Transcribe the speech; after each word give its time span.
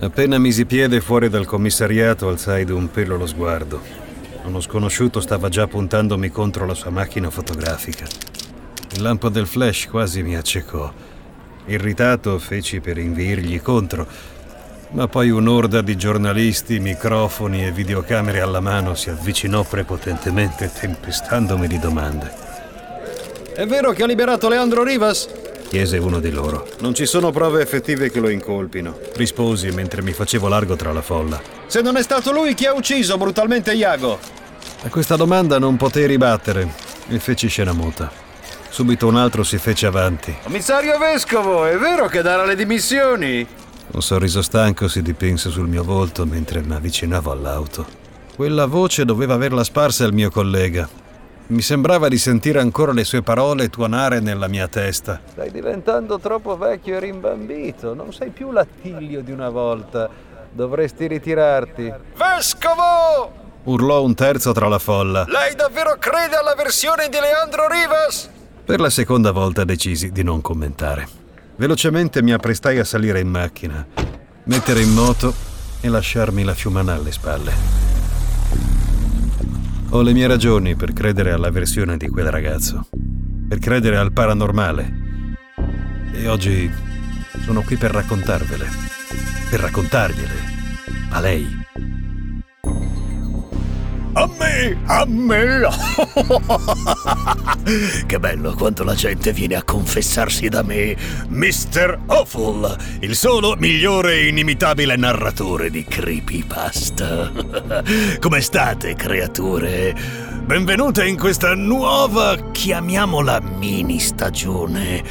Appena 0.00 0.38
misi 0.38 0.66
piede 0.66 1.00
fuori 1.00 1.28
dal 1.28 1.46
commissariato 1.46 2.28
alzai 2.28 2.64
d'un 2.64 2.90
pelo 2.90 3.16
lo 3.16 3.26
sguardo. 3.26 3.80
Uno 4.44 4.60
sconosciuto 4.60 5.20
stava 5.20 5.48
già 5.48 5.66
puntandomi 5.66 6.28
contro 6.28 6.66
la 6.66 6.74
sua 6.74 6.90
macchina 6.90 7.30
fotografica. 7.30 8.04
Il 8.92 9.02
lampo 9.02 9.28
del 9.28 9.46
flash 9.46 9.88
quasi 9.88 10.22
mi 10.22 10.36
accecò. 10.36 10.92
Irritato 11.66 12.38
feci 12.38 12.80
per 12.80 12.98
inviargli 12.98 13.62
contro, 13.62 14.06
ma 14.90 15.08
poi 15.08 15.30
un'orda 15.30 15.80
di 15.80 15.96
giornalisti, 15.96 16.78
microfoni 16.78 17.64
e 17.64 17.72
videocamere 17.72 18.40
alla 18.40 18.60
mano 18.60 18.94
si 18.94 19.08
avvicinò 19.08 19.62
prepotentemente, 19.62 20.70
tempestandomi 20.70 21.66
di 21.66 21.78
domande. 21.78 22.30
È 23.54 23.64
vero 23.66 23.92
che 23.92 24.02
ha 24.02 24.06
liberato 24.06 24.48
Leandro 24.48 24.82
Rivas? 24.82 25.28
Chiese 25.68 25.98
uno 25.98 26.20
di 26.20 26.30
loro. 26.30 26.68
Non 26.80 26.94
ci 26.94 27.06
sono 27.06 27.30
prove 27.30 27.62
effettive 27.62 28.10
che 28.10 28.20
lo 28.20 28.28
incolpino, 28.28 28.98
risposi 29.14 29.70
mentre 29.70 30.02
mi 30.02 30.12
facevo 30.12 30.48
largo 30.48 30.76
tra 30.76 30.92
la 30.92 31.02
folla. 31.02 31.40
Se 31.66 31.80
non 31.80 31.96
è 31.96 32.02
stato 32.02 32.32
lui 32.32 32.54
chi 32.54 32.66
ha 32.66 32.72
ucciso 32.72 33.16
brutalmente 33.16 33.72
Iago? 33.74 34.18
A 34.82 34.88
questa 34.88 35.16
domanda 35.16 35.58
non 35.58 35.76
potei 35.76 36.06
ribattere 36.06 36.72
e 37.08 37.18
feci 37.18 37.48
scena 37.48 37.72
muta. 37.72 38.10
Subito 38.68 39.06
un 39.06 39.16
altro 39.16 39.44
si 39.44 39.56
fece 39.58 39.86
avanti. 39.86 40.34
Commissario 40.42 40.98
Vescovo, 40.98 41.64
è 41.64 41.76
vero 41.76 42.06
che 42.06 42.22
darà 42.22 42.44
le 42.44 42.56
dimissioni? 42.56 43.46
Un 43.92 44.02
sorriso 44.02 44.42
stanco 44.42 44.88
si 44.88 45.02
dipinse 45.02 45.50
sul 45.50 45.68
mio 45.68 45.84
volto 45.84 46.26
mentre 46.26 46.60
mi 46.62 46.74
avvicinavo 46.74 47.30
all'auto. 47.30 47.86
Quella 48.34 48.66
voce 48.66 49.04
doveva 49.04 49.34
averla 49.34 49.62
sparsa 49.62 50.04
il 50.04 50.12
mio 50.12 50.30
collega. 50.30 50.88
Mi 51.46 51.60
sembrava 51.60 52.08
di 52.08 52.16
sentire 52.16 52.58
ancora 52.58 52.92
le 52.92 53.04
sue 53.04 53.22
parole 53.22 53.68
tuonare 53.68 54.20
nella 54.20 54.48
mia 54.48 54.66
testa. 54.66 55.20
Stai 55.30 55.50
diventando 55.50 56.18
troppo 56.18 56.56
vecchio 56.56 56.96
e 56.96 57.00
rimbambito. 57.00 57.92
Non 57.92 58.14
sei 58.14 58.30
più 58.30 58.50
l'attilio 58.50 59.22
di 59.22 59.30
una 59.30 59.50
volta. 59.50 60.08
Dovresti 60.50 61.06
ritirarti. 61.06 61.92
Vescovo! 62.16 63.42
Urlò 63.64 64.02
un 64.02 64.14
terzo 64.14 64.52
tra 64.52 64.68
la 64.68 64.78
folla. 64.78 65.26
Lei 65.28 65.54
davvero 65.54 65.96
crede 65.98 66.36
alla 66.36 66.54
versione 66.54 67.08
di 67.10 67.18
Leandro 67.20 67.68
Rivas? 67.68 68.30
Per 68.64 68.80
la 68.80 68.90
seconda 68.90 69.30
volta 69.30 69.64
decisi 69.64 70.12
di 70.12 70.22
non 70.22 70.40
commentare. 70.40 71.06
Velocemente 71.56 72.22
mi 72.22 72.32
apprestai 72.32 72.78
a 72.78 72.84
salire 72.84 73.20
in 73.20 73.28
macchina, 73.28 73.86
mettere 74.44 74.80
in 74.80 74.92
moto 74.92 75.32
e 75.80 75.88
lasciarmi 75.88 76.42
la 76.42 76.54
fiumana 76.54 76.94
alle 76.94 77.12
spalle. 77.12 77.93
Ho 79.90 80.02
le 80.02 80.12
mie 80.12 80.26
ragioni 80.26 80.74
per 80.74 80.92
credere 80.92 81.30
alla 81.32 81.50
versione 81.50 81.96
di 81.96 82.08
quel 82.08 82.30
ragazzo, 82.30 82.88
per 83.48 83.58
credere 83.58 83.96
al 83.96 84.12
paranormale. 84.12 84.92
E 86.12 86.28
oggi 86.28 86.70
sono 87.44 87.62
qui 87.62 87.76
per 87.76 87.92
raccontarvele, 87.92 88.66
per 89.50 89.60
raccontargliele, 89.60 90.34
a 91.10 91.20
lei. 91.20 91.63
A 94.86 95.04
me, 95.06 95.66
che 98.06 98.20
bello 98.20 98.54
quando 98.54 98.84
la 98.84 98.94
gente 98.94 99.32
viene 99.32 99.56
a 99.56 99.62
confessarsi 99.62 100.48
da 100.48 100.62
me, 100.62 100.96
Mr. 101.28 101.98
Awful, 102.06 102.76
il 103.00 103.16
solo 103.16 103.56
migliore 103.56 104.14
e 104.14 104.28
inimitabile 104.28 104.96
narratore 104.96 105.70
di 105.70 105.84
creepypasta. 105.84 107.32
Come 108.20 108.40
state, 108.40 108.94
creature? 108.94 109.94
Benvenute 110.44 111.06
in 111.06 111.18
questa 111.18 111.54
nuova, 111.54 112.50
chiamiamola 112.52 113.40
mini 113.40 113.98
stagione. 113.98 115.02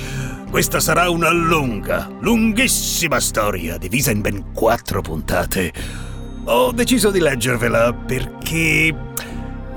Questa 0.50 0.80
sarà 0.80 1.10
una 1.10 1.32
lunga, 1.32 2.10
lunghissima 2.20 3.20
storia, 3.20 3.78
divisa 3.78 4.12
in 4.12 4.22
ben 4.22 4.54
quattro 4.54 5.02
puntate 5.02 5.74
ho 6.46 6.72
deciso 6.72 7.12
di 7.12 7.20
leggervela 7.20 7.94
perché... 7.94 8.96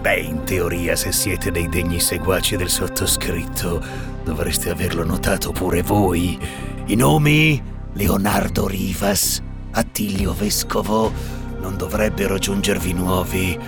Beh, 0.07 0.21
in 0.21 0.45
teoria 0.45 0.95
se 0.95 1.11
siete 1.11 1.51
dei 1.51 1.69
degni 1.69 1.99
seguaci 1.99 2.55
del 2.55 2.69
sottoscritto 2.69 3.85
dovreste 4.23 4.71
averlo 4.71 5.05
notato 5.05 5.51
pure 5.51 5.83
voi. 5.83 6.39
I 6.85 6.95
nomi 6.95 7.61
Leonardo 7.95 8.69
Rivas, 8.69 9.43
Attilio 9.73 10.33
Vescovo 10.33 11.13
non 11.59 11.77
dovrebbero 11.77 12.39
giungervi 12.39 12.93
nuovi. 12.93 13.59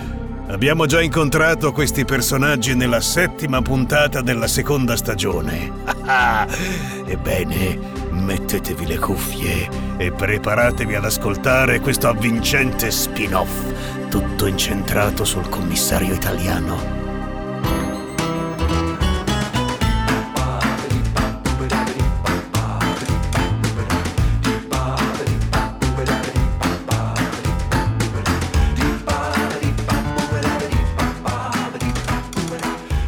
Abbiamo 0.47 0.85
già 0.85 1.01
incontrato 1.01 1.73
questi 1.73 2.05
personaggi 2.05 2.73
nella 2.73 3.01
settima 3.01 3.61
puntata 3.61 4.21
della 4.21 4.47
seconda 4.47 4.95
stagione. 4.95 5.69
Ebbene, 7.05 7.77
mettetevi 8.11 8.85
le 8.85 8.97
cuffie 8.97 9.67
e 9.97 10.13
preparatevi 10.13 10.95
ad 10.95 11.03
ascoltare 11.03 11.81
questo 11.81 12.07
avvincente 12.07 12.91
spin-off, 12.91 13.98
tutto 14.09 14.47
incentrato 14.47 15.23
sul 15.23 15.47
commissario 15.47 16.13
italiano. 16.13 16.97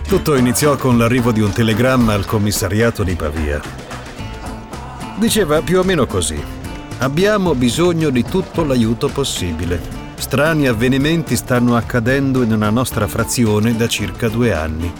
Tutto 0.07 0.35
iniziò 0.35 0.75
con 0.75 0.97
l'arrivo 0.97 1.31
di 1.31 1.39
un 1.39 1.51
telegramma 1.51 2.13
al 2.13 2.25
commissariato 2.25 3.01
di 3.03 3.15
Pavia. 3.15 3.59
Diceva 5.15 5.61
più 5.61 5.79
o 5.79 5.83
meno 5.83 6.05
così. 6.05 6.39
Abbiamo 6.99 7.55
bisogno 7.55 8.09
di 8.09 8.23
tutto 8.23 8.63
l'aiuto 8.63 9.07
possibile. 9.07 10.00
Strani 10.21 10.67
avvenimenti 10.67 11.35
stanno 11.35 11.75
accadendo 11.75 12.43
in 12.43 12.53
una 12.53 12.69
nostra 12.69 13.07
frazione 13.07 13.75
da 13.75 13.87
circa 13.87 14.29
due 14.29 14.53
anni. 14.53 14.93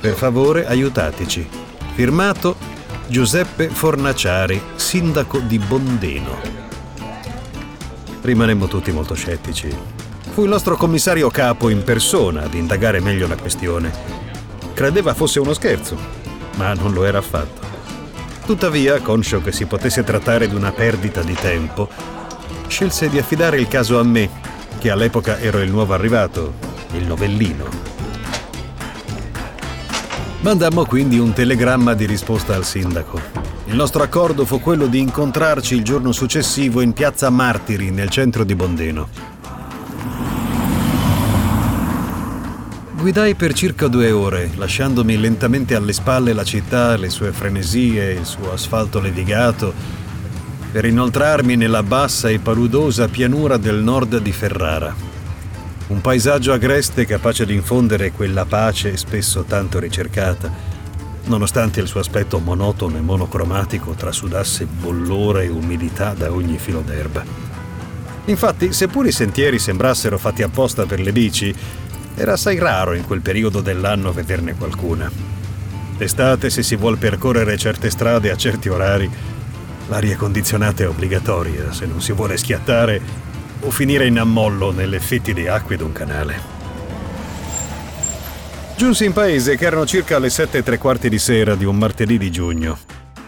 Per 0.00 0.14
favore 0.14 0.66
aiutateci. 0.66 1.48
Firmato 1.94 2.56
Giuseppe 3.06 3.68
Fornaciari, 3.68 4.60
sindaco 4.74 5.38
di 5.38 5.60
Bondeno. 5.60 6.36
Rimanemmo 8.20 8.66
tutti 8.66 8.90
molto 8.90 9.14
scettici. 9.14 9.74
Fu 10.32 10.42
il 10.42 10.50
nostro 10.50 10.76
commissario 10.76 11.30
capo 11.30 11.68
in 11.68 11.84
persona 11.84 12.42
ad 12.42 12.54
indagare 12.54 12.98
meglio 13.00 13.28
la 13.28 13.36
questione 13.36 13.92
Credeva 14.74 15.14
fosse 15.14 15.38
uno 15.38 15.54
scherzo, 15.54 15.96
ma 16.56 16.74
non 16.74 16.92
lo 16.92 17.04
era 17.04 17.18
affatto. 17.18 17.62
Tuttavia, 18.44 19.00
conscio 19.00 19.40
che 19.40 19.52
si 19.52 19.66
potesse 19.66 20.02
trattare 20.02 20.48
di 20.48 20.54
una 20.56 20.72
perdita 20.72 21.22
di 21.22 21.34
tempo, 21.34 21.88
scelse 22.66 23.08
di 23.08 23.18
affidare 23.18 23.58
il 23.58 23.68
caso 23.68 24.00
a 24.00 24.02
me, 24.02 24.52
che 24.84 24.90
all'epoca 24.90 25.38
ero 25.38 25.62
il 25.62 25.70
nuovo 25.70 25.94
arrivato, 25.94 26.52
il 26.92 27.06
novellino. 27.06 27.66
Mandammo 30.40 30.84
quindi 30.84 31.18
un 31.18 31.32
telegramma 31.32 31.94
di 31.94 32.04
risposta 32.04 32.54
al 32.54 32.66
sindaco. 32.66 33.18
Il 33.64 33.76
nostro 33.76 34.02
accordo 34.02 34.44
fu 34.44 34.60
quello 34.60 34.86
di 34.86 34.98
incontrarci 34.98 35.74
il 35.74 35.82
giorno 35.82 36.12
successivo 36.12 36.82
in 36.82 36.92
piazza 36.92 37.30
Martiri, 37.30 37.92
nel 37.92 38.10
centro 38.10 38.44
di 38.44 38.54
Bondeno. 38.54 39.08
Guidai 42.92 43.34
per 43.36 43.54
circa 43.54 43.86
due 43.86 44.10
ore, 44.10 44.50
lasciandomi 44.54 45.16
lentamente 45.16 45.74
alle 45.74 45.94
spalle 45.94 46.34
la 46.34 46.44
città, 46.44 46.98
le 46.98 47.08
sue 47.08 47.32
frenesie, 47.32 48.12
il 48.12 48.26
suo 48.26 48.52
asfalto 48.52 49.00
levigato, 49.00 50.02
per 50.74 50.86
inoltrarmi 50.86 51.54
nella 51.54 51.84
bassa 51.84 52.28
e 52.30 52.40
paludosa 52.40 53.06
pianura 53.06 53.58
del 53.58 53.76
nord 53.76 54.18
di 54.18 54.32
Ferrara. 54.32 54.92
Un 55.86 56.00
paesaggio 56.00 56.52
agreste 56.52 57.06
capace 57.06 57.46
di 57.46 57.54
infondere 57.54 58.10
quella 58.10 58.44
pace 58.44 58.96
spesso 58.96 59.44
tanto 59.44 59.78
ricercata, 59.78 60.52
nonostante 61.26 61.78
il 61.78 61.86
suo 61.86 62.00
aspetto 62.00 62.40
monotono 62.40 62.96
e 62.96 63.02
monocromatico 63.02 63.92
trasudasse 63.92 64.66
bollore 64.66 65.44
e 65.44 65.48
umidità 65.48 66.12
da 66.12 66.32
ogni 66.32 66.58
filo 66.58 66.80
d'erba. 66.80 67.24
Infatti, 68.24 68.72
seppur 68.72 69.06
i 69.06 69.12
sentieri 69.12 69.60
sembrassero 69.60 70.18
fatti 70.18 70.42
apposta 70.42 70.86
per 70.86 70.98
le 70.98 71.12
bici, 71.12 71.54
era 72.16 72.32
assai 72.32 72.58
raro 72.58 72.94
in 72.94 73.04
quel 73.04 73.20
periodo 73.20 73.60
dell'anno 73.60 74.10
vederne 74.10 74.56
qualcuna. 74.56 75.08
D'estate, 75.96 76.50
se 76.50 76.64
si 76.64 76.74
vuol 76.74 76.98
percorrere 76.98 77.56
certe 77.56 77.90
strade 77.90 78.32
a 78.32 78.36
certi 78.36 78.68
orari, 78.68 79.08
l'aria 79.88 80.16
condizionata 80.16 80.82
è 80.82 80.88
obbligatoria 80.88 81.72
se 81.72 81.86
non 81.86 82.00
si 82.00 82.12
vuole 82.12 82.36
schiattare 82.36 83.00
o 83.60 83.70
finire 83.70 84.06
in 84.06 84.18
ammollo 84.18 84.70
nelle 84.70 85.00
fetti 85.00 85.32
di 85.32 85.46
acque 85.46 85.76
d'un 85.76 85.92
canale. 85.92 86.52
Giunsi 88.76 89.04
in 89.04 89.12
paese 89.12 89.56
che 89.56 89.64
erano 89.66 89.86
circa 89.86 90.18
le 90.18 90.30
sette 90.30 90.58
e 90.58 90.62
tre 90.62 90.78
quarti 90.78 91.08
di 91.08 91.18
sera 91.18 91.54
di 91.54 91.64
un 91.64 91.76
martedì 91.76 92.18
di 92.18 92.30
giugno. 92.30 92.76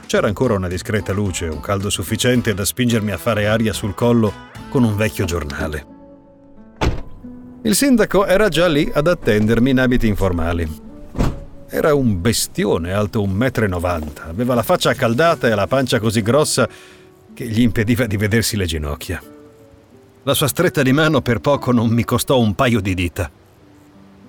C'era 0.07 0.27
ancora 0.27 0.55
una 0.55 0.69
discreta 0.69 1.13
luce, 1.13 1.47
un 1.47 1.61
caldo 1.61 1.89
sufficiente 1.89 2.53
da 2.53 2.65
spingermi 2.65 3.13
a 3.13 3.17
fare 3.17 3.47
aria 3.47 3.73
sul 3.73 3.95
collo 3.95 4.33
con 4.69 4.85
un 4.85 4.97
vecchio 4.97 5.25
giornale. 5.25 5.87
Il 7.63 7.75
sindaco 7.75 8.27
era 8.27 8.49
già 8.49 8.69
lì 8.69 8.91
ad 8.93 9.07
attendermi 9.07 9.71
in 9.71 9.81
abiti 9.81 10.07
informali. 10.07 10.86
Era 11.69 11.95
un 11.95 12.21
bestione 12.21 12.93
alto 12.93 13.23
un 13.23 13.33
metro 13.33 13.65
e 13.65 13.69
novanta, 13.69 14.27
aveva 14.27 14.55
la 14.55 14.63
faccia 14.63 14.91
accaldata 14.91 15.49
e 15.49 15.55
la 15.55 15.67
pancia 15.67 15.99
così 15.99 16.23
grossa 16.23 16.69
che 17.35 17.47
gli 17.47 17.61
impediva 17.61 18.07
di 18.07 18.17
vedersi 18.17 18.57
le 18.57 18.67
ginocchia. 18.67 19.21
La 20.23 20.35
sua 20.35 20.47
stretta 20.47 20.83
di 20.83 20.93
mano 20.93 21.21
per 21.21 21.41
poco 21.41 21.73
non 21.73 21.89
mi 21.89 22.05
costò 22.05 22.39
un 22.39 22.55
paio 22.55 22.81
di 22.81 22.95
dita. 22.95 23.31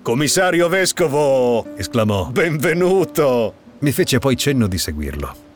Commissario 0.02 0.68
Vescovo! 0.68 1.76
esclamò. 1.76 2.30
Benvenuto! 2.30 3.54
Mi 3.80 3.92
fece 3.92 4.18
poi 4.18 4.36
cenno 4.36 4.66
di 4.66 4.78
seguirlo. 4.78 5.46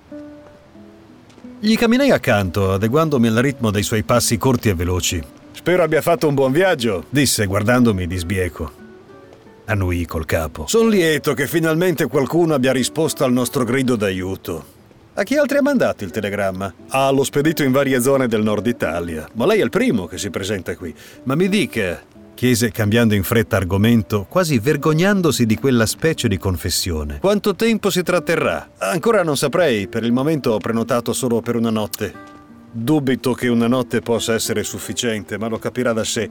Gli 1.59 1.77
camminai 1.77 2.11
accanto, 2.11 2.73
adeguandomi 2.73 3.27
al 3.29 3.37
ritmo 3.37 3.71
dei 3.71 3.83
suoi 3.83 4.03
passi 4.05 4.37
corti 4.37 4.69
e 4.69 4.75
veloci. 4.75 5.23
Spero 5.53 5.83
abbia 5.83 6.01
fatto 6.01 6.29
un 6.29 6.35
buon 6.35 6.53
viaggio, 6.53 7.05
disse 7.09 7.47
guardandomi 7.47 8.07
di 8.07 8.17
sbieco. 8.17 8.82
Annui 9.67 10.05
col 10.07 10.25
capo. 10.25 10.67
Sono 10.67 10.89
lieto 10.89 11.35
che 11.35 11.47
finalmente 11.47 12.07
qualcuno 12.07 12.55
abbia 12.55 12.73
risposto 12.73 13.25
al 13.25 13.33
nostro 13.33 13.65
grido 13.65 13.97
d'aiuto. 13.97 14.81
A 15.15 15.23
chi 15.25 15.37
altri 15.37 15.59
ha 15.59 15.63
mandato 15.63 16.05
il 16.05 16.11
telegramma? 16.11 16.73
Ah, 16.89 17.11
l'ho 17.11 17.23
spedito 17.23 17.63
in 17.63 17.71
varie 17.71 18.01
zone 18.01 18.29
del 18.29 18.43
nord 18.43 18.67
Italia, 18.67 19.29
ma 19.35 19.45
lei 19.45 19.61
è 19.61 19.63
il 19.63 19.71
primo 19.71 20.07
che 20.07 20.17
si 20.17 20.31
presenta 20.31 20.75
qui. 20.75 20.95
Ma 21.25 21.35
mi 21.35 21.49
dica, 21.49 22.03
chiese 22.35 22.71
cambiando 22.71 23.15
in 23.15 23.23
fretta 23.23 23.57
argomento, 23.57 24.27
quasi 24.29 24.59
vergognandosi 24.59 25.45
di 25.45 25.57
quella 25.57 25.87
specie 25.87 26.29
di 26.29 26.39
confessione. 26.39 27.19
Quanto 27.21 27.55
tempo 27.55 27.91
si 27.91 28.03
tratterrà? 28.03 28.71
Ancora 28.79 29.23
non 29.23 29.37
saprei, 29.37 29.87
per 29.87 30.03
il 30.03 30.13
momento 30.13 30.53
ho 30.53 30.59
prenotato 30.59 31.13
solo 31.13 31.41
per 31.41 31.57
una 31.57 31.71
notte. 31.71 32.13
Dubito 32.73 33.35
che 33.35 33.49
una 33.49 33.69
notte 33.69 34.01
possa 34.01 34.33
essere 34.33 34.65
sufficiente, 34.65 35.37
ma 35.37 35.47
lo 35.47 35.59
capirà 35.59 35.93
da 35.93 36.05
sé. 36.05 36.29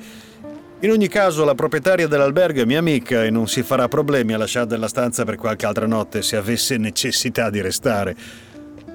In 0.82 0.90
ogni 0.90 1.08
caso, 1.08 1.46
la 1.46 1.54
proprietaria 1.54 2.08
dell'albergo 2.08 2.62
è 2.62 2.66
mia 2.66 2.80
amica 2.80 3.24
e 3.24 3.30
non 3.30 3.48
si 3.48 3.62
farà 3.62 3.88
problemi 3.88 4.34
a 4.34 4.38
lasciare 4.38 4.78
la 4.78 4.88
stanza 4.88 5.24
per 5.24 5.36
qualche 5.36 5.66
altra 5.66 5.86
notte 5.86 6.22
se 6.24 6.36
avesse 6.36 6.78
necessità 6.78 7.50
di 7.52 7.62
restare. 7.62 8.16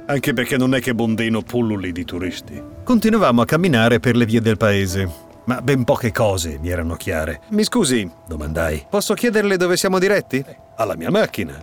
Anche 0.07 0.33
perché 0.33 0.57
non 0.57 0.75
è 0.75 0.81
che 0.81 0.95
Bondeno 0.95 1.43
pulluli 1.43 1.93
di 1.93 2.05
turisti. 2.05 2.61
Continuavamo 2.83 3.43
a 3.43 3.45
camminare 3.45 4.01
per 4.01 4.17
le 4.17 4.27
vie 4.27 4.41
del 4.41 4.57
paese 4.57 5.25
ma 5.47 5.61
ben 5.63 5.85
poche 5.85 6.13
cose 6.13 6.59
mi 6.61 6.69
erano 6.69 6.97
chiare. 6.97 7.41
Mi 7.51 7.63
scusi, 7.65 8.09
domandai. 8.27 8.87
Posso 8.91 9.15
chiederle 9.15 9.57
dove 9.57 9.77
siamo 9.77 9.99
diretti? 9.99 10.45
Alla 10.77 10.97
mia 10.97 11.11
macchina. 11.11 11.55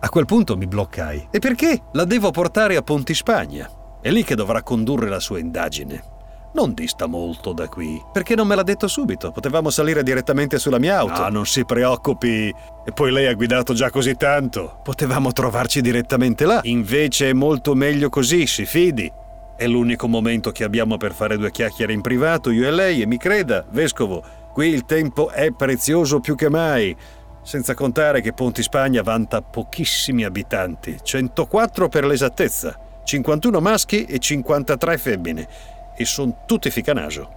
A 0.00 0.08
quel 0.08 0.24
punto 0.24 0.56
mi 0.56 0.66
bloccai. 0.66 1.28
E 1.30 1.38
perché? 1.38 1.82
La 1.92 2.04
devo 2.04 2.30
portare 2.30 2.76
a 2.76 2.82
Pontispagna. 2.82 3.70
È 4.00 4.10
lì 4.10 4.24
che 4.24 4.34
dovrà 4.34 4.62
condurre 4.62 5.08
la 5.08 5.20
sua 5.20 5.38
indagine. 5.38 6.16
Non 6.58 6.74
dista 6.74 7.06
molto 7.06 7.52
da 7.52 7.68
qui. 7.68 8.02
Perché 8.12 8.34
non 8.34 8.48
me 8.48 8.56
l'ha 8.56 8.64
detto 8.64 8.88
subito? 8.88 9.30
Potevamo 9.30 9.70
salire 9.70 10.02
direttamente 10.02 10.58
sulla 10.58 10.80
mia 10.80 10.98
auto. 10.98 11.22
Ah, 11.22 11.28
non 11.28 11.46
si 11.46 11.64
preoccupi. 11.64 12.52
E 12.84 12.92
poi 12.92 13.12
lei 13.12 13.28
ha 13.28 13.34
guidato 13.34 13.74
già 13.74 13.90
così 13.90 14.16
tanto. 14.16 14.80
Potevamo 14.82 15.30
trovarci 15.30 15.80
direttamente 15.80 16.46
là. 16.46 16.58
Invece 16.64 17.30
è 17.30 17.32
molto 17.32 17.76
meglio 17.76 18.08
così, 18.08 18.48
si 18.48 18.66
fidi. 18.66 19.08
È 19.56 19.68
l'unico 19.68 20.08
momento 20.08 20.50
che 20.50 20.64
abbiamo 20.64 20.96
per 20.96 21.12
fare 21.12 21.36
due 21.36 21.52
chiacchiere 21.52 21.92
in 21.92 22.00
privato, 22.00 22.50
io 22.50 22.66
e 22.66 22.72
lei, 22.72 23.02
e 23.02 23.06
mi 23.06 23.18
creda, 23.18 23.64
vescovo, 23.70 24.24
qui 24.52 24.70
il 24.70 24.84
tempo 24.84 25.30
è 25.30 25.52
prezioso 25.52 26.18
più 26.18 26.34
che 26.34 26.50
mai. 26.50 26.96
Senza 27.40 27.74
contare 27.74 28.20
che 28.20 28.32
Ponti 28.32 28.64
Spagna 28.64 29.02
vanta 29.02 29.42
pochissimi 29.42 30.24
abitanti, 30.24 30.98
104 31.00 31.88
per 31.88 32.04
l'esattezza, 32.04 32.76
51 33.04 33.60
maschi 33.60 34.06
e 34.06 34.18
53 34.18 34.98
femmine. 34.98 35.76
E 36.00 36.04
sono 36.04 36.42
tutti 36.46 36.70
ficanaso. 36.70 37.28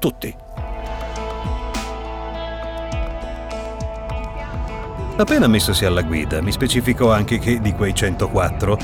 Tutti. 0.00 0.34
Appena 5.16 5.46
messosi 5.46 5.84
alla 5.84 6.02
guida, 6.02 6.42
mi 6.42 6.50
specificò 6.50 7.12
anche 7.12 7.38
che 7.38 7.60
di 7.60 7.72
quei 7.72 7.94
104 7.94 8.76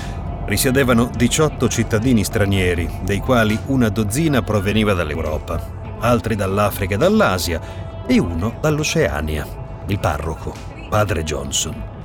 risiedevano 0.44 1.10
18 1.12 1.68
cittadini 1.68 2.22
stranieri, 2.22 3.00
dei 3.02 3.18
quali 3.18 3.58
una 3.66 3.88
dozzina 3.88 4.40
proveniva 4.42 4.92
dall'Europa, 4.92 5.96
altri 5.98 6.36
dall'Africa 6.36 6.94
e 6.94 6.98
dall'Asia 6.98 7.60
e 8.06 8.20
uno 8.20 8.56
dall'Oceania, 8.60 9.44
il 9.86 9.98
parroco, 9.98 10.54
padre 10.88 11.24
Johnson. 11.24 11.97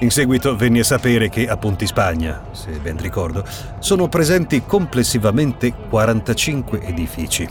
In 0.00 0.12
seguito 0.12 0.54
venni 0.54 0.78
a 0.78 0.84
sapere 0.84 1.28
che 1.28 1.48
a 1.48 1.56
Pontispagna, 1.56 2.42
se 2.52 2.70
ben 2.80 2.98
ricordo, 2.98 3.42
sono 3.80 4.06
presenti 4.06 4.62
complessivamente 4.64 5.72
45 5.72 6.82
edifici. 6.82 7.48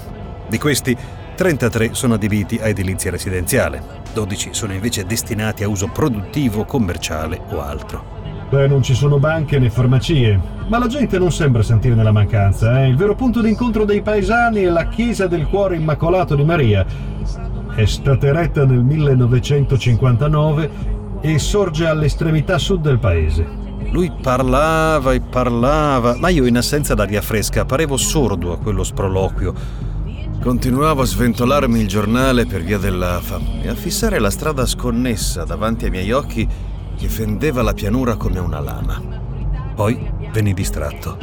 Di 0.47 0.57
questi 0.57 0.95
33 1.35 1.93
sono 1.93 2.13
adibiti 2.13 2.57
a 2.57 2.69
edilizia 2.69 3.11
residenziale, 3.11 3.83
12 4.13 4.53
sono 4.53 4.71
invece 4.71 5.05
destinati 5.05 5.65
a 5.65 5.67
uso 5.67 5.89
produttivo, 5.89 6.63
commerciale 6.63 7.41
o 7.49 7.61
altro. 7.61 8.15
Beh, 8.49 8.67
non 8.67 8.81
ci 8.81 8.93
sono 8.93 9.19
banche 9.19 9.59
né 9.59 9.69
farmacie, 9.69 10.39
ma 10.69 10.77
la 10.77 10.87
gente 10.87 11.19
non 11.19 11.33
sembra 11.33 11.61
sentirne 11.61 12.01
la 12.01 12.13
mancanza. 12.13 12.81
Eh? 12.81 12.87
Il 12.87 12.95
vero 12.95 13.13
punto 13.13 13.41
d'incontro 13.41 13.83
dei 13.83 14.01
paesani 14.01 14.61
è 14.61 14.69
la 14.69 14.87
chiesa 14.87 15.27
del 15.27 15.47
cuore 15.47 15.75
immacolato 15.75 16.33
di 16.33 16.45
Maria. 16.45 16.85
È 17.75 17.83
stata 17.83 18.25
eretta 18.25 18.65
nel 18.65 18.83
1959 18.83 20.95
e 21.21 21.39
sorge 21.39 21.87
all'estremità 21.87 22.57
sud 22.57 22.81
del 22.81 22.99
paese. 22.99 23.45
Lui 23.91 24.11
parlava 24.21 25.13
e 25.13 25.21
parlava, 25.21 26.15
ma 26.17 26.29
io 26.29 26.45
in 26.45 26.57
assenza 26.57 26.93
d'aria 26.93 27.21
fresca 27.21 27.65
parevo 27.65 27.97
sordo 27.97 28.53
a 28.53 28.57
quello 28.57 28.83
sproloquio. 28.83 29.53
Continuavo 30.41 31.01
a 31.01 31.05
sventolarmi 31.05 31.79
il 31.79 31.87
giornale 31.87 32.45
per 32.45 32.61
via 32.61 32.77
dell'AFA 32.77 33.39
e 33.61 33.69
a 33.69 33.75
fissare 33.75 34.19
la 34.19 34.29
strada 34.29 34.65
sconnessa 34.65 35.43
davanti 35.43 35.85
ai 35.85 35.91
miei 35.91 36.11
occhi 36.11 36.47
che 36.97 37.07
fendeva 37.07 37.61
la 37.61 37.73
pianura 37.73 38.15
come 38.15 38.39
una 38.39 38.59
lama. 38.59 39.01
Poi 39.75 40.09
venni 40.31 40.53
distratto. 40.53 41.17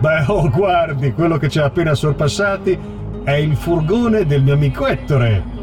Beh, 0.00 0.24
oh, 0.28 0.48
guardi, 0.50 1.12
quello 1.12 1.38
che 1.38 1.48
ci 1.48 1.58
ha 1.58 1.64
appena 1.64 1.94
sorpassati 1.94 2.78
è 3.24 3.32
il 3.32 3.56
furgone 3.56 4.26
del 4.26 4.42
mio 4.42 4.54
amico 4.54 4.86
Ettore. 4.86 5.53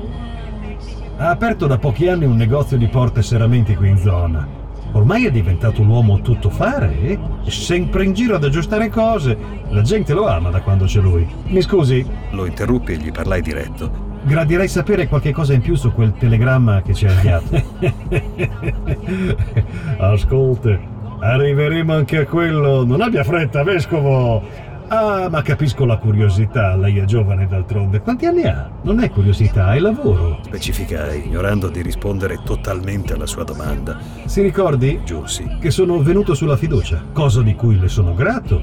Ha 1.22 1.30
aperto 1.30 1.68
da 1.68 1.78
pochi 1.78 2.08
anni 2.08 2.26
un 2.26 2.36
negozio 2.36 2.78
di 2.78 2.88
porte 2.88 3.20
e 3.20 3.24
serramenti 3.24 3.76
qui 3.76 3.90
in 3.90 3.98
zona. 4.00 4.48
Ormai 4.94 5.28
è 5.28 5.32
diventato 5.32 5.84
un 5.84 5.90
uomo 5.90 6.20
tutto 6.22 6.50
fare, 6.50 7.00
eh? 7.00 7.20
È 7.46 7.50
sempre 7.52 8.06
in 8.06 8.14
giro 8.14 8.38
ad 8.38 8.44
aggiustare 8.44 8.90
cose. 8.90 9.38
La 9.70 9.84
gente 9.84 10.16
lo 10.16 10.26
ama 10.26 10.50
da 10.50 10.62
quando 10.62 10.86
c'è 10.86 11.00
lui. 11.00 11.28
Mi 11.46 11.62
scusi? 11.62 12.04
Lo 12.32 12.48
interruppi 12.48 12.94
e 12.94 12.98
gli 12.98 13.12
parlai 13.12 13.44
diretto. 13.44 14.20
Gradirei 14.24 14.68
sapere 14.68 15.08
qualche 15.08 15.32
cosa 15.32 15.54
in 15.54 15.62
più 15.62 15.76
su 15.76 15.94
quel 15.94 16.14
telegramma 16.14 16.82
che 16.82 16.96
ci 16.96 17.06
ha 17.06 17.12
inviato. 17.12 17.64
Ascolta, 20.02 20.80
arriveremo 21.20 21.94
anche 21.94 22.18
a 22.18 22.26
quello. 22.26 22.84
Non 22.84 23.00
abbia 23.00 23.24
fretta, 23.24 23.64
vescovo. 23.64 24.71
Ah, 24.94 25.30
ma 25.30 25.42
capisco 25.42 25.86
la 25.86 25.96
curiosità, 25.96 26.76
lei 26.76 26.98
è 26.98 27.06
giovane 27.06 27.48
d'altronde. 27.48 28.02
Quanti 28.02 28.26
anni 28.26 28.44
ha? 28.44 28.70
Non 28.82 29.00
è 29.00 29.10
curiosità, 29.10 29.74
è 29.74 29.80
lavoro. 29.80 30.40
Specificai, 30.44 31.28
ignorando 31.28 31.70
di 31.70 31.82
rispondere 31.82 32.42
totalmente 32.44 33.14
alla 33.14 33.26
sua 33.26 33.46
domanda. 33.46 33.98
Si 34.26 34.42
ricordi? 34.42 35.00
Giussi. 35.06 35.48
Che 35.62 35.72
sono 35.72 36.02
venuto 36.02 36.34
sulla 36.34 36.58
fiducia, 36.58 37.02
cosa 37.14 37.42
di 37.42 37.56
cui 37.56 37.80
le 37.80 37.88
sono 37.88 38.14
grato. 38.14 38.62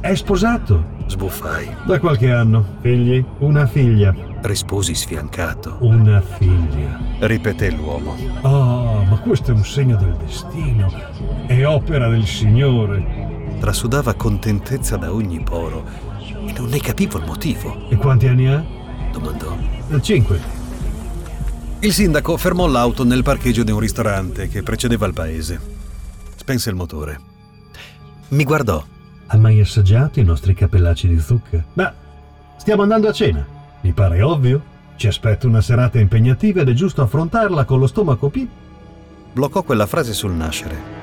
È 0.00 0.14
sposato. 0.14 0.94
Sbuffai. 1.06 1.68
Da 1.84 1.98
qualche 1.98 2.30
anno. 2.30 2.64
Figli? 2.80 3.24
Una 3.38 3.66
figlia. 3.66 4.14
Risposi 4.42 4.94
sfiancato. 4.94 5.78
Una 5.80 6.20
figlia. 6.20 6.96
Ripeté 7.18 7.72
l'uomo. 7.72 8.14
Oh, 8.42 9.02
ma 9.02 9.18
questo 9.18 9.50
è 9.50 9.54
un 9.54 9.64
segno 9.64 9.96
del 9.96 10.14
destino. 10.14 10.92
È 11.46 11.66
opera 11.66 12.08
del 12.08 12.24
Signore. 12.24 13.34
Trasudava 13.58 14.14
contentezza 14.14 14.96
da 14.96 15.12
ogni 15.12 15.42
poro 15.42 15.84
e 16.46 16.52
non 16.52 16.68
ne 16.68 16.78
capivo 16.78 17.18
il 17.18 17.24
motivo. 17.24 17.88
E 17.88 17.96
quanti 17.96 18.26
anni 18.26 18.48
ha? 18.48 18.64
Domandò. 19.12 19.56
Eh, 19.90 20.02
cinque. 20.02 20.40
Il 21.80 21.92
sindaco 21.92 22.36
fermò 22.36 22.66
l'auto 22.66 23.04
nel 23.04 23.22
parcheggio 23.22 23.62
di 23.62 23.70
un 23.70 23.80
ristorante 23.80 24.48
che 24.48 24.62
precedeva 24.62 25.06
il 25.06 25.12
paese. 25.12 25.60
Spense 26.36 26.70
il 26.70 26.76
motore. 26.76 27.20
Mi 28.28 28.44
guardò 28.44 28.84
ha 29.28 29.36
mai 29.38 29.60
assaggiato 29.60 30.20
i 30.20 30.24
nostri 30.24 30.54
cappellacci 30.54 31.08
di 31.08 31.18
zucca? 31.18 31.64
Ma 31.74 31.92
stiamo 32.56 32.82
andando 32.82 33.08
a 33.08 33.12
cena. 33.12 33.44
Mi 33.80 33.92
pare 33.92 34.22
ovvio. 34.22 34.74
Ci 34.96 35.08
aspetta 35.08 35.46
una 35.46 35.60
serata 35.60 35.98
impegnativa 35.98 36.62
ed 36.62 36.68
è 36.68 36.72
giusto 36.72 37.02
affrontarla 37.02 37.64
con 37.64 37.78
lo 37.78 37.86
stomaco 37.86 38.28
pi. 38.28 38.48
Bloccò 39.32 39.62
quella 39.62 39.86
frase 39.86 40.12
sul 40.12 40.32
nascere. 40.32 40.95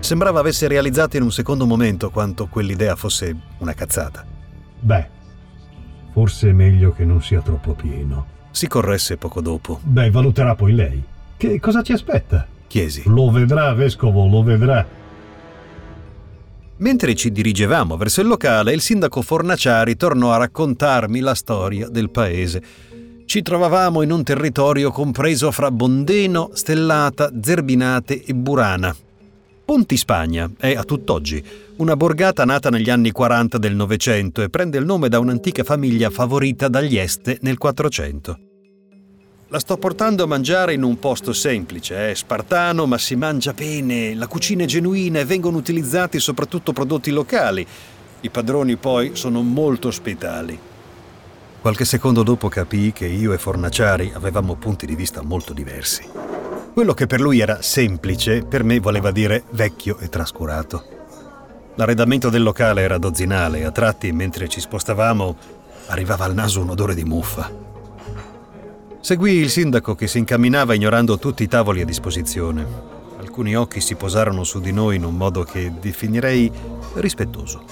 Sembrava 0.00 0.40
avesse 0.40 0.66
realizzato 0.66 1.16
in 1.16 1.22
un 1.22 1.30
secondo 1.30 1.66
momento 1.66 2.10
quanto 2.10 2.46
quell'idea 2.46 2.96
fosse 2.96 3.36
una 3.58 3.74
cazzata. 3.74 4.24
Beh, 4.80 5.08
forse 6.12 6.48
è 6.48 6.52
meglio 6.52 6.92
che 6.92 7.04
non 7.04 7.22
sia 7.22 7.40
troppo 7.42 7.74
pieno. 7.74 8.38
Si 8.50 8.66
corresse 8.66 9.16
poco 9.16 9.40
dopo. 9.40 9.78
Beh, 9.82 10.10
valuterà 10.10 10.54
poi 10.54 10.74
lei. 10.74 11.02
Che 11.36 11.60
cosa 11.60 11.82
ci 11.82 11.92
aspetta? 11.92 12.46
Chiesi. 12.66 13.02
Lo 13.06 13.30
vedrà, 13.30 13.72
vescovo, 13.74 14.26
lo 14.26 14.42
vedrà. 14.42 14.84
Mentre 16.78 17.14
ci 17.14 17.30
dirigevamo 17.30 17.96
verso 17.96 18.22
il 18.22 18.26
locale, 18.26 18.72
il 18.72 18.80
sindaco 18.80 19.20
Fornaciari 19.20 19.96
tornò 19.96 20.32
a 20.32 20.38
raccontarmi 20.38 21.20
la 21.20 21.34
storia 21.34 21.88
del 21.88 22.10
paese. 22.10 22.62
Ci 23.26 23.42
trovavamo 23.42 24.02
in 24.02 24.10
un 24.10 24.24
territorio 24.24 24.90
compreso 24.90 25.50
fra 25.50 25.70
Bondeno, 25.70 26.50
Stellata, 26.54 27.30
Zerbinate 27.40 28.24
e 28.24 28.34
Burana. 28.34 28.96
Ponti 29.70 29.96
Spagna 29.96 30.50
è 30.58 30.74
a 30.74 30.82
tutt'oggi 30.82 31.40
una 31.76 31.94
borgata 31.94 32.44
nata 32.44 32.70
negli 32.70 32.90
anni 32.90 33.12
40 33.12 33.56
del 33.56 33.76
Novecento 33.76 34.42
e 34.42 34.50
prende 34.50 34.78
il 34.78 34.84
nome 34.84 35.08
da 35.08 35.20
un'antica 35.20 35.62
famiglia 35.62 36.10
favorita 36.10 36.66
dagli 36.66 36.98
Este 36.98 37.38
nel 37.42 37.56
400. 37.56 38.38
La 39.46 39.60
sto 39.60 39.76
portando 39.76 40.24
a 40.24 40.26
mangiare 40.26 40.74
in 40.74 40.82
un 40.82 40.98
posto 40.98 41.32
semplice, 41.32 42.10
è 42.10 42.14
spartano, 42.14 42.86
ma 42.86 42.98
si 42.98 43.14
mangia 43.14 43.52
bene, 43.52 44.12
la 44.16 44.26
cucina 44.26 44.64
è 44.64 44.66
genuina 44.66 45.20
e 45.20 45.24
vengono 45.24 45.58
utilizzati 45.58 46.18
soprattutto 46.18 46.72
prodotti 46.72 47.12
locali. 47.12 47.64
I 48.22 48.28
padroni 48.28 48.74
poi 48.74 49.12
sono 49.14 49.40
molto 49.40 49.86
ospitali. 49.86 50.58
Qualche 51.60 51.84
secondo 51.84 52.24
dopo 52.24 52.48
capii 52.48 52.92
che 52.92 53.06
io 53.06 53.32
e 53.32 53.38
Fornaciari 53.38 54.10
avevamo 54.16 54.56
punti 54.56 54.84
di 54.84 54.96
vista 54.96 55.22
molto 55.22 55.52
diversi. 55.52 56.49
Quello 56.80 56.94
che 56.94 57.06
per 57.06 57.20
lui 57.20 57.40
era 57.40 57.60
semplice, 57.60 58.42
per 58.42 58.64
me 58.64 58.80
voleva 58.80 59.10
dire 59.10 59.44
vecchio 59.50 59.98
e 59.98 60.08
trascurato. 60.08 60.82
L'arredamento 61.74 62.30
del 62.30 62.42
locale 62.42 62.80
era 62.80 62.96
dozzinale 62.96 63.66
a 63.66 63.70
tratti, 63.70 64.10
mentre 64.12 64.48
ci 64.48 64.60
spostavamo, 64.60 65.36
arrivava 65.88 66.24
al 66.24 66.32
naso 66.32 66.62
un 66.62 66.70
odore 66.70 66.94
di 66.94 67.04
muffa. 67.04 67.52
Seguì 68.98 69.32
il 69.32 69.50
sindaco 69.50 69.94
che 69.94 70.08
si 70.08 70.16
incamminava 70.16 70.72
ignorando 70.72 71.18
tutti 71.18 71.42
i 71.42 71.48
tavoli 71.48 71.82
a 71.82 71.84
disposizione. 71.84 72.66
Alcuni 73.18 73.54
occhi 73.54 73.82
si 73.82 73.94
posarono 73.94 74.42
su 74.42 74.58
di 74.58 74.72
noi 74.72 74.96
in 74.96 75.04
un 75.04 75.16
modo 75.16 75.42
che 75.42 75.70
definirei 75.78 76.50
rispettoso. 76.94 77.62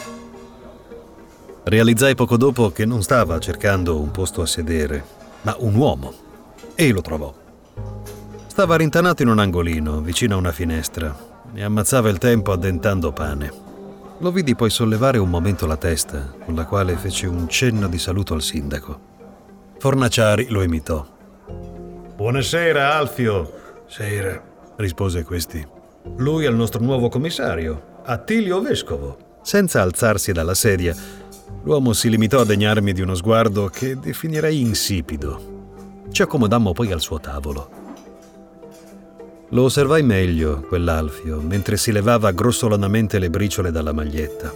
Realizzai 1.62 2.15
poco 2.15 2.37
dopo 2.37 2.73
che 2.73 2.85
non 2.85 3.03
stava 3.03 3.38
cercando 3.38 3.99
un 3.99 4.11
posto 4.11 4.43
a 4.43 4.47
sedere, 4.47 5.03
ma 5.41 5.57
un 5.61 5.77
uomo. 5.77 6.12
E 6.75 6.91
lo 6.91 7.00
trovò. 7.00 7.47
Stava 8.59 8.75
rintanato 8.75 9.23
in 9.23 9.29
un 9.29 9.38
angolino, 9.38 10.00
vicino 10.00 10.35
a 10.35 10.38
una 10.38 10.50
finestra, 10.50 11.17
e 11.55 11.62
ammazzava 11.62 12.09
il 12.09 12.19
tempo 12.19 12.50
addentando 12.50 13.12
pane. 13.12 13.53
Lo 14.19 14.33
vidi 14.33 14.57
poi 14.57 14.69
sollevare 14.69 15.19
un 15.19 15.31
momento 15.31 15.65
la 15.65 15.77
testa, 15.77 16.35
con 16.45 16.57
la 16.57 16.65
quale 16.65 16.97
fece 16.97 17.29
un 17.29 17.49
cenno 17.49 17.87
di 17.87 17.99
saluto 17.99 18.35
al 18.35 18.43
sindaco. 18.43 19.00
Fornaciari 19.79 20.49
lo 20.49 20.62
imitò. 20.62 21.07
Buonasera, 22.17 22.97
Alfio. 22.97 23.85
Sera, 23.87 24.43
rispose 24.75 25.23
questi. 25.23 25.65
Lui 26.17 26.45
è 26.45 26.49
il 26.49 26.57
nostro 26.57 26.83
nuovo 26.83 27.09
commissario, 27.09 28.00
Attilio 28.07 28.61
Vescovo. 28.61 29.38
Senza 29.41 29.83
alzarsi 29.83 30.33
dalla 30.33 30.55
sedia, 30.55 30.97
l'uomo 31.62 31.93
si 31.93 32.11
limitò 32.11 32.41
a 32.41 32.45
degnarmi 32.45 32.93
di 32.93 33.03
uno 33.03 33.15
sguardo 33.15 33.69
che 33.69 33.97
definirei 33.97 34.61
insipido. 34.61 36.07
Ci 36.11 36.23
accomodammo 36.23 36.73
poi 36.73 36.91
al 36.91 37.00
suo 37.00 37.21
tavolo. 37.21 37.78
Lo 39.50 39.62
osservai 39.62 40.02
meglio, 40.02 40.61
quell'Alfio, 40.61 41.40
mentre 41.40 41.78
si 41.78 41.90
levava 41.90 42.33
grossolanamente 42.33 43.19
le 43.19 43.31
briciole 43.31 43.71
dalla 43.71 43.95
maglietta. 43.95 44.52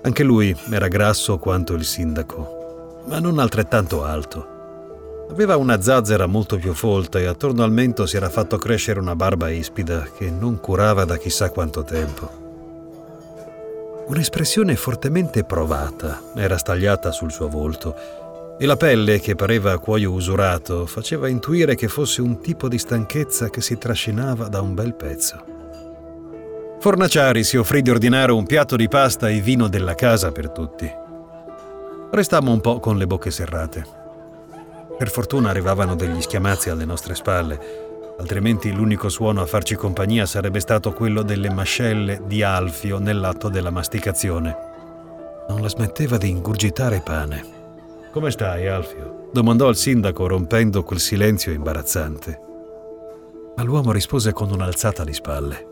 Anche 0.00 0.22
lui 0.22 0.56
era 0.70 0.88
grasso 0.88 1.36
quanto 1.36 1.74
il 1.74 1.84
sindaco, 1.84 3.02
ma 3.08 3.18
non 3.18 3.38
altrettanto 3.38 4.04
alto. 4.04 5.26
Aveva 5.30 5.56
una 5.56 5.82
zazzera 5.82 6.26
molto 6.26 6.56
più 6.56 6.72
folta 6.72 7.18
e 7.18 7.26
attorno 7.26 7.62
al 7.62 7.72
mento 7.72 8.06
si 8.06 8.16
era 8.16 8.30
fatto 8.30 8.56
crescere 8.56 9.00
una 9.00 9.14
barba 9.14 9.50
ispida 9.50 10.08
che 10.16 10.30
non 10.30 10.60
curava 10.60 11.04
da 11.04 11.18
chissà 11.18 11.50
quanto 11.50 11.84
tempo. 11.84 12.40
Un'espressione 14.06 14.76
fortemente 14.76 15.44
provata 15.44 16.22
era 16.34 16.56
stagliata 16.56 17.12
sul 17.12 17.30
suo 17.30 17.48
volto 17.48 17.94
e 18.62 18.66
la 18.66 18.76
pelle, 18.76 19.18
che 19.18 19.34
pareva 19.34 19.76
cuoio 19.80 20.12
usurato, 20.12 20.86
faceva 20.86 21.26
intuire 21.26 21.74
che 21.74 21.88
fosse 21.88 22.22
un 22.22 22.40
tipo 22.40 22.68
di 22.68 22.78
stanchezza 22.78 23.50
che 23.50 23.60
si 23.60 23.76
trascinava 23.76 24.46
da 24.46 24.60
un 24.60 24.72
bel 24.72 24.94
pezzo. 24.94 25.44
Fornaciari 26.78 27.42
si 27.42 27.56
offrì 27.56 27.82
di 27.82 27.90
ordinare 27.90 28.30
un 28.30 28.46
piatto 28.46 28.76
di 28.76 28.86
pasta 28.86 29.28
e 29.28 29.40
vino 29.40 29.66
della 29.66 29.96
casa 29.96 30.30
per 30.30 30.50
tutti. 30.50 30.88
Restammo 32.12 32.52
un 32.52 32.60
po' 32.60 32.78
con 32.78 32.98
le 32.98 33.08
bocche 33.08 33.32
serrate. 33.32 33.84
Per 34.96 35.10
fortuna 35.10 35.50
arrivavano 35.50 35.96
degli 35.96 36.20
schiamazzi 36.20 36.70
alle 36.70 36.84
nostre 36.84 37.16
spalle, 37.16 37.58
altrimenti 38.20 38.70
l'unico 38.72 39.08
suono 39.08 39.40
a 39.40 39.46
farci 39.46 39.74
compagnia 39.74 40.24
sarebbe 40.24 40.60
stato 40.60 40.92
quello 40.92 41.22
delle 41.22 41.50
mascelle 41.50 42.22
di 42.26 42.44
Alfio 42.44 43.00
nell'atto 43.00 43.48
della 43.48 43.70
masticazione. 43.70 44.56
Non 45.48 45.60
la 45.62 45.68
smetteva 45.68 46.16
di 46.16 46.28
ingurgitare 46.28 47.00
pane. 47.00 47.61
Come 48.12 48.30
stai, 48.30 48.68
Alfio? 48.68 49.28
domandò 49.32 49.70
il 49.70 49.76
sindaco 49.76 50.26
rompendo 50.26 50.82
quel 50.82 51.00
silenzio 51.00 51.52
imbarazzante. 51.52 52.40
Ma 53.56 53.62
l'uomo 53.62 53.92
rispose 53.92 54.32
con 54.32 54.50
un'alzata 54.50 55.02
di 55.02 55.14
spalle. 55.14 55.66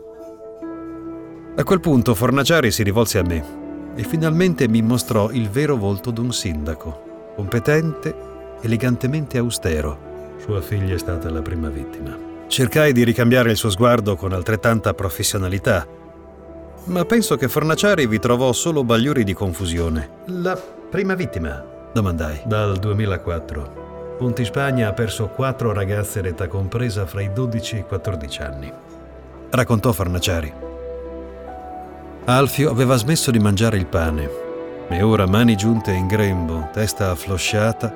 A 1.55 1.63
quel 1.63 1.79
punto 1.79 2.15
Fornaciari 2.15 2.71
si 2.71 2.81
rivolse 2.81 3.19
a 3.19 3.23
me 3.23 3.93
e 3.95 4.03
finalmente 4.03 4.67
mi 4.67 4.81
mostrò 4.81 5.29
il 5.29 5.49
vero 5.49 5.75
volto 5.75 6.09
d'un 6.09 6.33
sindaco, 6.33 7.33
competente, 7.35 8.15
elegantemente 8.61 9.37
austero. 9.37 10.09
Sua 10.37 10.61
figlia 10.61 10.95
è 10.95 10.97
stata 10.97 11.29
la 11.29 11.43
prima 11.43 11.69
vittima. 11.69 12.17
Cercai 12.47 12.91
di 12.91 13.03
ricambiare 13.03 13.51
il 13.51 13.57
suo 13.57 13.69
sguardo 13.69 14.15
con 14.15 14.33
altrettanta 14.33 14.95
professionalità, 14.95 15.87
ma 16.85 17.05
penso 17.05 17.35
che 17.35 17.47
Fornaciari 17.47 18.07
vi 18.07 18.17
trovò 18.17 18.51
solo 18.53 18.83
bagliori 18.83 19.23
di 19.23 19.33
confusione. 19.33 20.09
La 20.25 20.59
prima 20.89 21.13
vittima? 21.13 21.70
Domandai. 21.93 22.41
Dal 22.45 22.77
2004. 22.77 24.15
Ponti 24.17 24.45
Spagna 24.45 24.87
ha 24.87 24.93
perso 24.93 25.27
quattro 25.27 25.73
ragazze 25.73 26.21
d'età 26.21 26.47
compresa 26.47 27.05
fra 27.05 27.21
i 27.21 27.33
12 27.33 27.75
e 27.75 27.79
i 27.79 27.83
14 27.83 28.41
anni. 28.41 28.71
Raccontò 29.49 29.91
Farnaciari. 29.91 30.53
Alfio 32.25 32.69
aveva 32.69 32.95
smesso 32.95 33.29
di 33.29 33.39
mangiare 33.39 33.75
il 33.75 33.87
pane 33.87 34.29
e 34.87 35.01
ora, 35.01 35.25
mani 35.25 35.57
giunte 35.57 35.91
in 35.91 36.07
grembo, 36.07 36.69
testa 36.71 37.11
afflosciata, 37.11 37.93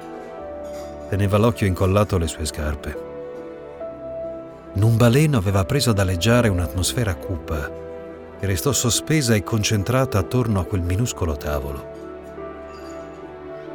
teneva 1.07 1.37
l'occhio 1.37 1.67
incollato 1.67 2.17
alle 2.17 2.27
sue 2.27 2.45
scarpe. 2.45 2.97
In 4.73 4.83
un 4.83 4.97
baleno 4.97 5.37
aveva 5.37 5.63
preso 5.63 5.91
ad 5.91 5.99
aleggiare 5.99 6.49
un'atmosfera 6.49 7.15
cupa 7.15 7.71
che 8.37 8.45
restò 8.45 8.73
sospesa 8.73 9.35
e 9.35 9.43
concentrata 9.43 10.17
attorno 10.17 10.59
a 10.59 10.65
quel 10.65 10.81
minuscolo 10.81 11.37
tavolo. 11.37 11.94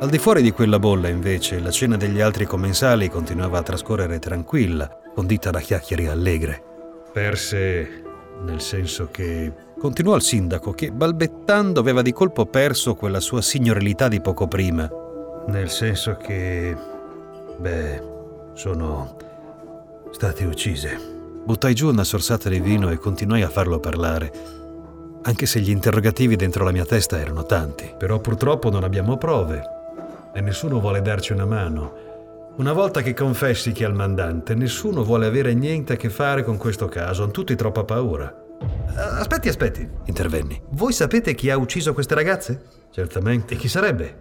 Al 0.01 0.09
di 0.09 0.17
fuori 0.17 0.41
di 0.41 0.51
quella 0.51 0.79
bolla, 0.79 1.09
invece, 1.09 1.61
la 1.61 1.71
cena 1.71 1.99
degli 1.99 2.23
altri 2.23 2.47
commensali 2.47 3.11
continuava 3.11 3.59
a 3.59 3.63
trascorrere 3.63 4.19
tranquilla, 4.19 4.89
condita 5.15 5.51
da 5.51 5.61
chiacchiere 5.61 6.09
allegre. 6.09 6.63
Perse 7.13 8.03
nel 8.43 8.63
senso 8.63 9.09
che... 9.11 9.53
Continuò 9.79 10.17
il 10.17 10.23
sindaco 10.23 10.73
che, 10.73 10.91
balbettando, 10.91 11.81
aveva 11.81 12.01
di 12.01 12.15
colpo 12.15 12.47
perso 12.47 12.95
quella 12.95 13.21
sua 13.21 13.43
signorilità 13.43 14.09
di 14.09 14.23
poco 14.23 14.49
prima. 14.49 14.91
Nel 15.49 15.69
senso 15.69 16.17
che... 16.17 16.75
Beh, 17.59 18.03
sono 18.55 19.17
state 20.13 20.47
uccise. 20.47 20.99
Buttai 21.45 21.75
giù 21.75 21.91
una 21.91 22.05
sorsata 22.05 22.49
di 22.49 22.61
vino 22.61 22.89
e 22.89 22.97
continuai 22.97 23.43
a 23.43 23.51
farlo 23.51 23.79
parlare, 23.79 24.33
anche 25.25 25.45
se 25.45 25.61
gli 25.61 25.69
interrogativi 25.69 26.37
dentro 26.37 26.65
la 26.65 26.73
mia 26.73 26.87
testa 26.87 27.21
erano 27.21 27.45
tanti. 27.45 27.93
Però 27.99 28.19
purtroppo 28.19 28.71
non 28.71 28.83
abbiamo 28.83 29.19
prove 29.19 29.79
e 30.33 30.41
nessuno 30.41 30.81
vuole 30.81 31.03
darci 31.03 31.33
una 31.33 31.47
mano. 31.47 32.09
Una 32.57 32.73
volta 32.73 33.01
che 33.01 33.15
confessi 33.15 33.73
chi 33.73 33.85
è 33.85 33.87
il 33.87 33.95
mandante, 33.95 34.55
nessuno 34.55 35.03
vuole 35.03 35.27
avere 35.27 35.55
niente 35.55 35.95
a 35.95 35.97
che 35.97 36.11
fare 36.11 36.45
con 36.45 36.57
questo 36.57 36.89
caso, 36.89 37.23
hanno 37.23 37.33
tutti 37.33 37.55
troppa 37.55 37.85
paura. 37.85 38.35
Aspetti, 38.95 39.49
aspetti, 39.49 39.89
intervenni. 40.07 40.61
Voi 40.71 40.93
sapete 40.93 41.35
chi 41.35 41.49
ha 41.49 41.57
ucciso 41.57 41.95
queste 41.95 42.15
ragazze? 42.15 42.63
Certamente. 42.91 43.55
E 43.55 43.57
chi 43.57 43.69
sarebbe? 43.69 44.19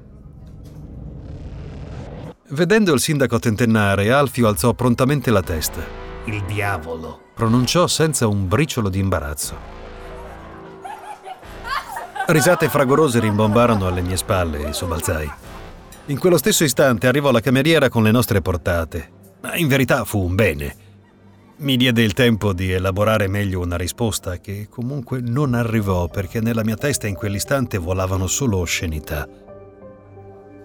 Vedendo 2.49 2.93
il 2.93 2.99
sindaco 2.99 3.37
tentennare, 3.39 4.11
Alfio 4.11 4.47
alzò 4.47 4.73
prontamente 4.73 5.29
la 5.31 5.41
testa. 5.41 5.81
Il 6.25 6.43
diavolo, 6.45 7.19
pronunciò 7.35 7.87
senza 7.87 8.27
un 8.27 8.47
briciolo 8.47 8.89
di 8.89 8.99
imbarazzo. 8.99 9.77
Risate 12.27 12.69
fragorose 12.69 13.19
rimbombarono 13.19 13.87
alle 13.87 14.01
mie 14.01 14.15
spalle 14.15 14.67
e 14.67 14.73
sobbalzai. 14.73 15.31
In 16.09 16.17
quello 16.17 16.37
stesso 16.37 16.63
istante 16.63 17.05
arrivò 17.05 17.29
la 17.29 17.39
cameriera 17.39 17.87
con 17.87 18.01
le 18.01 18.09
nostre 18.09 18.41
portate. 18.41 19.11
Ma 19.41 19.55
in 19.55 19.67
verità 19.67 20.05
fu 20.05 20.19
un 20.19 20.33
bene. 20.33 20.75
Mi 21.57 21.77
diede 21.77 22.01
il 22.01 22.13
tempo 22.13 22.51
di 22.51 22.71
elaborare 22.71 23.27
meglio 23.27 23.59
una 23.59 23.77
risposta 23.77 24.37
che 24.37 24.67
comunque 24.69 25.21
non 25.21 25.53
arrivò 25.53 26.07
perché 26.07 26.41
nella 26.41 26.63
mia 26.63 26.77
testa 26.77 27.05
in 27.05 27.13
quell'istante 27.13 27.77
volavano 27.77 28.25
solo 28.25 28.57
oscenità. 28.57 29.27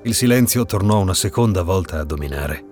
Il 0.04 0.14
silenzio 0.14 0.64
tornò 0.64 0.98
una 1.00 1.12
seconda 1.12 1.62
volta 1.62 2.00
a 2.00 2.04
dominare. 2.04 2.64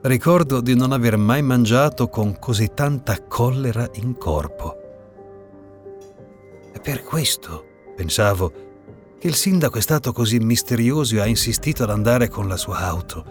Ricordo 0.00 0.62
di 0.62 0.74
non 0.74 0.92
aver 0.92 1.18
mai 1.18 1.42
mangiato 1.42 2.08
con 2.08 2.38
così 2.38 2.70
tanta 2.72 3.22
collera 3.26 3.86
in 3.96 4.16
corpo. 4.16 4.76
E 6.72 6.80
per 6.80 7.02
questo, 7.02 7.64
pensavo, 7.94 8.70
che 9.22 9.28
il 9.28 9.36
sindaco 9.36 9.78
è 9.78 9.80
stato 9.80 10.12
così 10.12 10.40
misterioso 10.40 11.14
e 11.14 11.20
ha 11.20 11.26
insistito 11.26 11.84
ad 11.84 11.90
andare 11.90 12.28
con 12.28 12.48
la 12.48 12.56
sua 12.56 12.78
auto. 12.78 13.24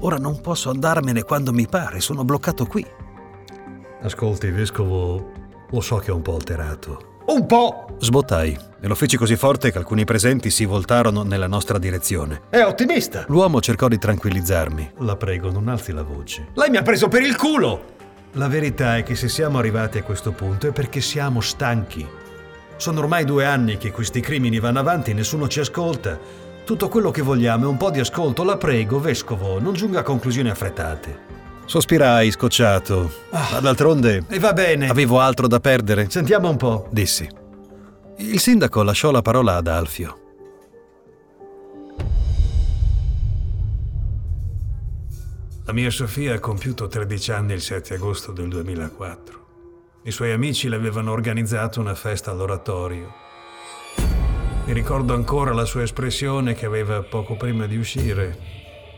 Ora 0.00 0.18
non 0.18 0.38
posso 0.42 0.68
andarmene 0.68 1.22
quando 1.22 1.50
mi 1.50 1.66
pare, 1.66 2.00
sono 2.00 2.24
bloccato 2.24 2.66
qui. 2.66 2.86
Ascolti, 4.02 4.50
vescovo, 4.50 5.32
lo 5.70 5.80
so 5.80 5.96
che 5.96 6.10
è 6.10 6.12
un 6.12 6.20
po' 6.20 6.34
alterato. 6.34 7.20
Un 7.28 7.46
po'! 7.46 7.96
Sbottai 7.98 8.58
e 8.82 8.86
lo 8.86 8.94
feci 8.94 9.16
così 9.16 9.36
forte 9.36 9.72
che 9.72 9.78
alcuni 9.78 10.04
presenti 10.04 10.50
si 10.50 10.66
voltarono 10.66 11.22
nella 11.22 11.46
nostra 11.46 11.78
direzione. 11.78 12.42
È 12.50 12.62
ottimista! 12.62 13.24
L'uomo 13.28 13.62
cercò 13.62 13.88
di 13.88 13.96
tranquillizzarmi. 13.96 14.92
La 14.98 15.16
prego, 15.16 15.50
non 15.50 15.68
alzi 15.68 15.92
la 15.92 16.02
voce. 16.02 16.48
Lei 16.52 16.68
mi 16.68 16.76
ha 16.76 16.82
preso 16.82 17.08
per 17.08 17.22
il 17.22 17.34
culo! 17.34 17.96
La 18.32 18.48
verità 18.48 18.98
è 18.98 19.02
che 19.04 19.14
se 19.14 19.30
siamo 19.30 19.56
arrivati 19.56 19.96
a 19.96 20.02
questo 20.02 20.32
punto 20.32 20.66
è 20.66 20.72
perché 20.72 21.00
siamo 21.00 21.40
stanchi. 21.40 22.06
Sono 22.78 23.00
ormai 23.00 23.24
due 23.24 23.44
anni 23.44 23.76
che 23.76 23.90
questi 23.90 24.20
crimini 24.20 24.60
vanno 24.60 24.78
avanti 24.78 25.10
e 25.10 25.14
nessuno 25.14 25.48
ci 25.48 25.60
ascolta. 25.60 26.18
Tutto 26.64 26.88
quello 26.88 27.10
che 27.10 27.22
vogliamo 27.22 27.64
è 27.64 27.68
un 27.68 27.76
po' 27.76 27.90
di 27.90 27.98
ascolto. 28.00 28.44
La 28.44 28.56
prego, 28.56 29.00
vescovo, 29.00 29.58
non 29.60 29.74
giunga 29.74 30.00
a 30.00 30.02
conclusioni 30.02 30.48
affrettate. 30.48 31.26
Sospirai, 31.66 32.30
scocciato. 32.30 33.10
Ah. 33.30 33.48
Ma 33.52 33.60
d'altronde 33.60 34.24
E 34.28 34.38
va 34.38 34.52
bene. 34.52 34.88
avevo 34.88 35.20
altro 35.20 35.46
da 35.48 35.60
perdere, 35.60 36.08
Sentiamo 36.08 36.48
un 36.48 36.56
po'. 36.56 36.86
dissi. 36.90 37.28
Il 38.18 38.40
sindaco 38.40 38.82
lasciò 38.82 39.10
la 39.10 39.22
parola 39.22 39.56
ad 39.56 39.66
Alfio. 39.66 40.18
La 45.64 45.72
mia 45.74 45.90
Sofia 45.90 46.34
ha 46.34 46.38
compiuto 46.40 46.86
13 46.86 47.32
anni 47.32 47.52
il 47.52 47.60
7 47.60 47.94
agosto 47.94 48.32
del 48.32 48.48
2004. 48.48 49.37
I 50.02 50.12
suoi 50.12 50.30
amici 50.30 50.68
le 50.68 50.76
avevano 50.76 51.10
organizzato 51.10 51.80
una 51.80 51.94
festa 51.94 52.30
all'oratorio. 52.30 53.12
Mi 54.64 54.72
ricordo 54.72 55.12
ancora 55.12 55.52
la 55.52 55.64
sua 55.64 55.82
espressione 55.82 56.54
che 56.54 56.66
aveva 56.66 57.02
poco 57.02 57.36
prima 57.36 57.66
di 57.66 57.76
uscire. 57.76 58.38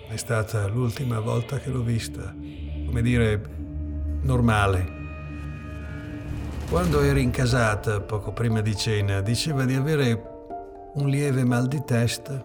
È 0.09 0.16
stata 0.16 0.66
l'ultima 0.69 1.19
volta 1.19 1.59
che 1.59 1.71
l'ho 1.71 1.83
vista. 1.83 2.35
Come 2.87 3.00
dire, 3.00 3.42
normale. 4.21 4.99
Quando 6.69 7.00
eri 7.00 7.23
incasata, 7.23 8.00
poco 8.00 8.33
prima 8.33 8.61
di 8.61 8.76
cena, 8.76 9.23
diceva 9.23 9.64
di 9.64 9.75
avere 9.75 10.23
un 10.95 11.09
lieve 11.09 11.45
mal 11.45 11.66
di 11.66 11.83
testa. 11.83 12.40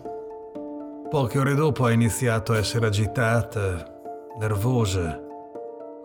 Poche 1.09 1.37
ore 1.37 1.55
dopo 1.55 1.85
ha 1.85 1.91
iniziato 1.91 2.53
a 2.53 2.57
essere 2.57 2.87
agitata, 2.87 3.85
nervosa, 4.39 5.21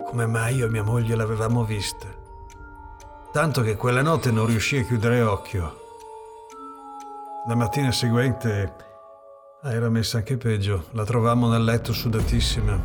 come 0.05 0.27
mai 0.27 0.57
io 0.57 0.67
e 0.67 0.71
mia 0.71 0.83
moglie 0.83 1.15
l'avevamo 1.15 1.65
vista. 1.65 2.20
Tanto 3.33 3.63
che 3.63 3.77
quella 3.77 4.03
notte 4.03 4.33
non 4.33 4.47
riuscì 4.47 4.79
a 4.79 4.83
chiudere 4.83 5.23
occhio. 5.23 5.79
La 7.47 7.55
mattina 7.55 7.93
seguente 7.93 8.75
ah, 9.63 9.73
era 9.73 9.89
messa 9.89 10.17
anche 10.17 10.37
peggio, 10.37 10.87
la 10.93 11.05
trovammo 11.05 11.49
nel 11.49 11.63
letto 11.63 11.93
sudatissima. 11.93 12.83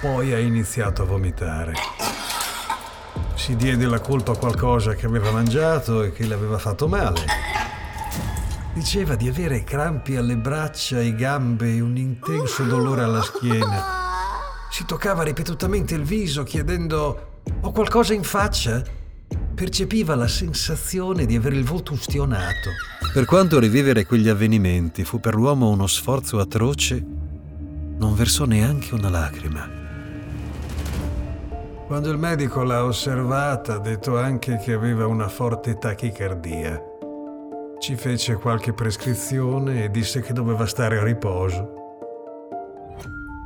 Poi 0.00 0.32
ha 0.32 0.40
iniziato 0.40 1.02
a 1.02 1.04
vomitare. 1.04 1.74
Si 3.34 3.54
diede 3.54 3.86
la 3.86 4.00
colpa 4.00 4.32
a 4.32 4.36
qualcosa 4.36 4.94
che 4.94 5.06
aveva 5.06 5.30
mangiato 5.30 6.02
e 6.02 6.10
che 6.10 6.26
le 6.26 6.34
aveva 6.34 6.58
fatto 6.58 6.88
male. 6.88 7.24
Diceva 8.72 9.14
di 9.14 9.28
avere 9.28 9.62
crampi 9.62 10.16
alle 10.16 10.36
braccia 10.36 10.98
e 10.98 11.14
gambe 11.14 11.76
e 11.76 11.80
un 11.80 11.96
intenso 11.96 12.64
dolore 12.64 13.04
alla 13.04 13.22
schiena. 13.22 14.05
Si 14.76 14.84
toccava 14.84 15.22
ripetutamente 15.22 15.94
il 15.94 16.02
viso 16.02 16.42
chiedendo 16.42 17.40
ho 17.62 17.72
qualcosa 17.72 18.12
in 18.12 18.22
faccia? 18.22 18.82
Percepiva 19.54 20.14
la 20.14 20.28
sensazione 20.28 21.24
di 21.24 21.34
avere 21.34 21.56
il 21.56 21.64
volto 21.64 21.94
ustionato. 21.94 22.72
Per 23.14 23.24
quanto 23.24 23.58
rivivere 23.58 24.04
quegli 24.04 24.28
avvenimenti 24.28 25.02
fu 25.02 25.18
per 25.18 25.34
l'uomo 25.34 25.70
uno 25.70 25.86
sforzo 25.86 26.38
atroce, 26.40 27.02
non 27.96 28.14
versò 28.14 28.44
neanche 28.44 28.92
una 28.92 29.08
lacrima. 29.08 29.66
Quando 31.86 32.10
il 32.10 32.18
medico 32.18 32.62
l'ha 32.62 32.84
osservata 32.84 33.76
ha 33.76 33.78
detto 33.78 34.18
anche 34.18 34.58
che 34.58 34.74
aveva 34.74 35.06
una 35.06 35.30
forte 35.30 35.78
tachicardia. 35.78 36.82
Ci 37.78 37.96
fece 37.96 38.34
qualche 38.34 38.74
prescrizione 38.74 39.84
e 39.84 39.90
disse 39.90 40.20
che 40.20 40.34
doveva 40.34 40.66
stare 40.66 40.98
a 40.98 41.02
riposo. 41.02 41.85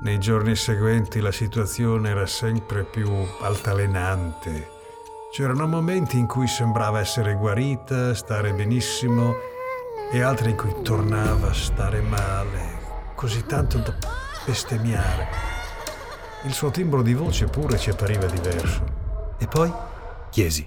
Nei 0.03 0.19
giorni 0.19 0.57
seguenti 0.57 1.21
la 1.21 1.31
situazione 1.31 2.09
era 2.09 2.25
sempre 2.25 2.85
più 2.85 3.13
altalenante. 3.43 4.71
C'erano 5.31 5.67
momenti 5.67 6.17
in 6.17 6.27
cui 6.27 6.47
sembrava 6.47 7.01
essere 7.01 7.35
guarita, 7.35 8.15
stare 8.15 8.55
benissimo, 8.55 9.35
e 10.11 10.23
altri 10.23 10.53
in 10.53 10.57
cui 10.57 10.75
tornava 10.83 11.51
a 11.51 11.53
stare 11.53 12.01
male, 12.01 12.79
così 13.15 13.45
tanto 13.45 13.77
da 13.77 13.95
bestemmiare. 14.47 15.29
Il 16.45 16.55
suo 16.55 16.71
timbro 16.71 17.03
di 17.03 17.13
voce 17.13 17.45
pure 17.45 17.77
ci 17.77 17.91
appariva 17.91 18.25
diverso. 18.25 18.83
E 19.37 19.47
poi 19.47 19.71
chiesi. 20.31 20.67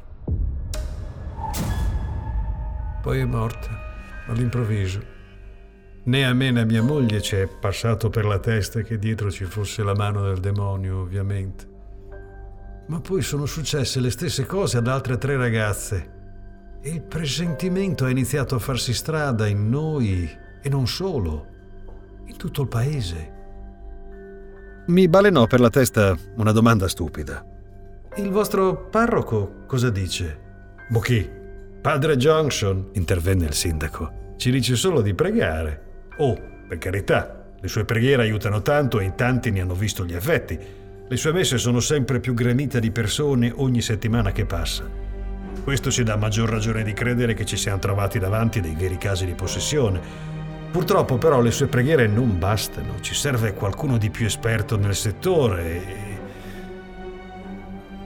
Poi 3.01 3.19
è 3.19 3.25
morta, 3.25 3.69
all'improvviso. 4.27 5.22
Né 6.05 6.25
a 6.25 6.33
me 6.33 6.51
né 6.51 6.59
a 6.59 6.65
mia 6.65 6.83
moglie 6.83 7.21
ci 7.21 7.37
è 7.37 7.47
passato 7.47 8.09
per 8.09 8.25
la 8.25 8.37
testa 8.37 8.81
che 8.81 8.99
dietro 8.99 9.31
ci 9.31 9.45
fosse 9.45 9.83
la 9.83 9.95
mano 9.95 10.21
del 10.23 10.39
demonio, 10.39 10.99
ovviamente. 10.99 11.65
Ma 12.87 12.99
poi 12.99 13.21
sono 13.21 13.45
successe 13.45 14.01
le 14.01 14.11
stesse 14.11 14.45
cose 14.45 14.77
ad 14.77 14.87
altre 14.87 15.17
tre 15.17 15.37
ragazze. 15.37 16.11
E 16.81 16.89
il 16.89 17.01
presentimento 17.01 18.03
ha 18.03 18.09
iniziato 18.09 18.55
a 18.55 18.59
farsi 18.59 18.93
strada 18.93 19.47
in 19.47 19.69
noi 19.69 20.29
e 20.61 20.67
non 20.67 20.87
solo, 20.87 21.47
in 22.25 22.35
tutto 22.35 22.63
il 22.63 22.67
paese. 22.67 23.31
Mi 24.87 25.07
balenò 25.07 25.47
per 25.47 25.61
la 25.61 25.69
testa 25.69 26.17
una 26.35 26.51
domanda 26.51 26.89
stupida. 26.89 27.45
Il 28.17 28.29
vostro 28.29 28.89
parroco 28.89 29.63
cosa 29.65 29.89
dice? 29.89 30.41
Boh 30.89 31.01
Padre 31.81 32.17
Johnson, 32.17 32.89
intervenne 32.91 33.45
il 33.45 33.53
sindaco, 33.53 34.33
ci 34.35 34.51
dice 34.51 34.75
solo 34.75 34.99
di 34.99 35.13
pregare. 35.13 35.91
Oh, 36.17 36.37
per 36.67 36.77
carità, 36.77 37.45
le 37.59 37.67
sue 37.67 37.85
preghiere 37.85 38.23
aiutano 38.23 38.61
tanto 38.61 38.99
e 38.99 39.05
in 39.05 39.15
tanti 39.15 39.49
ne 39.49 39.61
hanno 39.61 39.73
visto 39.73 40.05
gli 40.05 40.13
effetti. 40.13 40.59
Le 41.07 41.17
sue 41.17 41.31
messe 41.31 41.57
sono 41.57 41.79
sempre 41.79 42.19
più 42.19 42.33
gremite 42.33 42.79
di 42.79 42.91
persone 42.91 43.51
ogni 43.55 43.81
settimana 43.81 44.31
che 44.31 44.45
passa. 44.45 44.83
Questo 45.63 45.89
ci 45.91 46.03
dà 46.03 46.17
maggior 46.17 46.49
ragione 46.49 46.83
di 46.83 46.93
credere 46.93 47.33
che 47.33 47.45
ci 47.45 47.55
siamo 47.55 47.79
trovati 47.79 48.19
davanti 48.19 48.59
dei 48.59 48.75
veri 48.75 48.97
casi 48.97 49.25
di 49.25 49.33
possessione. 49.33 49.99
Purtroppo 50.71 51.17
però 51.17 51.39
le 51.39 51.51
sue 51.51 51.67
preghiere 51.67 52.07
non 52.07 52.37
bastano, 52.37 52.99
ci 52.99 53.13
serve 53.13 53.53
qualcuno 53.53 53.97
di 53.97 54.09
più 54.09 54.25
esperto 54.25 54.77
nel 54.77 54.95
settore 54.95 55.63
e... 55.65 56.11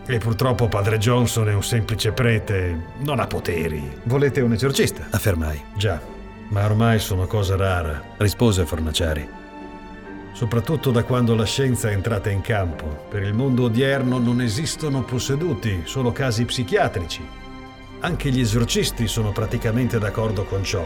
E 0.09 0.17
purtroppo 0.19 0.67
padre 0.67 0.97
Johnson 0.97 1.49
è 1.49 1.53
un 1.53 1.63
semplice 1.63 2.11
prete, 2.13 2.93
non 2.99 3.19
ha 3.19 3.27
poteri. 3.27 3.81
Volete 4.03 4.39
un 4.39 4.53
esorcista? 4.53 5.07
Affermai. 5.09 5.61
Già, 5.75 5.99
ma 6.49 6.65
ormai 6.65 6.99
sono 6.99 7.27
cosa 7.27 7.55
rara, 7.55 8.01
Rispose 8.17 8.65
Fornaciari. 8.65 9.27
soprattutto 10.33 10.91
da 10.91 11.03
quando 11.03 11.33
la 11.33 11.45
scienza 11.45 11.89
è 11.89 11.93
entrata 11.93 12.29
in 12.29 12.41
campo. 12.41 13.05
Per 13.09 13.23
il 13.23 13.33
mondo 13.33 13.63
odierno 13.63 14.19
non 14.19 14.39
esistono 14.39 15.01
posseduti, 15.03 15.81
solo 15.85 16.11
casi 16.11 16.45
psichiatrici. 16.45 17.27
Anche 18.01 18.29
gli 18.29 18.39
esorcisti 18.39 19.07
sono 19.07 19.31
praticamente 19.31 19.97
d'accordo 19.97 20.43
con 20.43 20.63
ciò. 20.63 20.85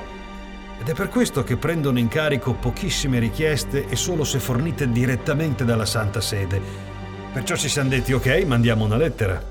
Ed 0.80 0.88
è 0.88 0.94
per 0.94 1.10
questo 1.10 1.44
che 1.44 1.58
prendono 1.58 2.00
in 2.00 2.08
carico 2.08 2.54
pochissime 2.54 3.20
richieste 3.20 3.88
e 3.90 3.96
solo 3.98 4.24
se 4.24 4.40
fornite 4.40 4.90
direttamente 4.90 5.66
dalla 5.66 5.86
Santa 5.86 6.22
Sede. 6.22 6.62
Perciò 7.34 7.56
ci 7.58 7.68
siamo 7.68 7.90
detti 7.90 8.14
ok, 8.14 8.46
mandiamo 8.48 8.86
una 8.86 8.96
lettera. 8.96 9.44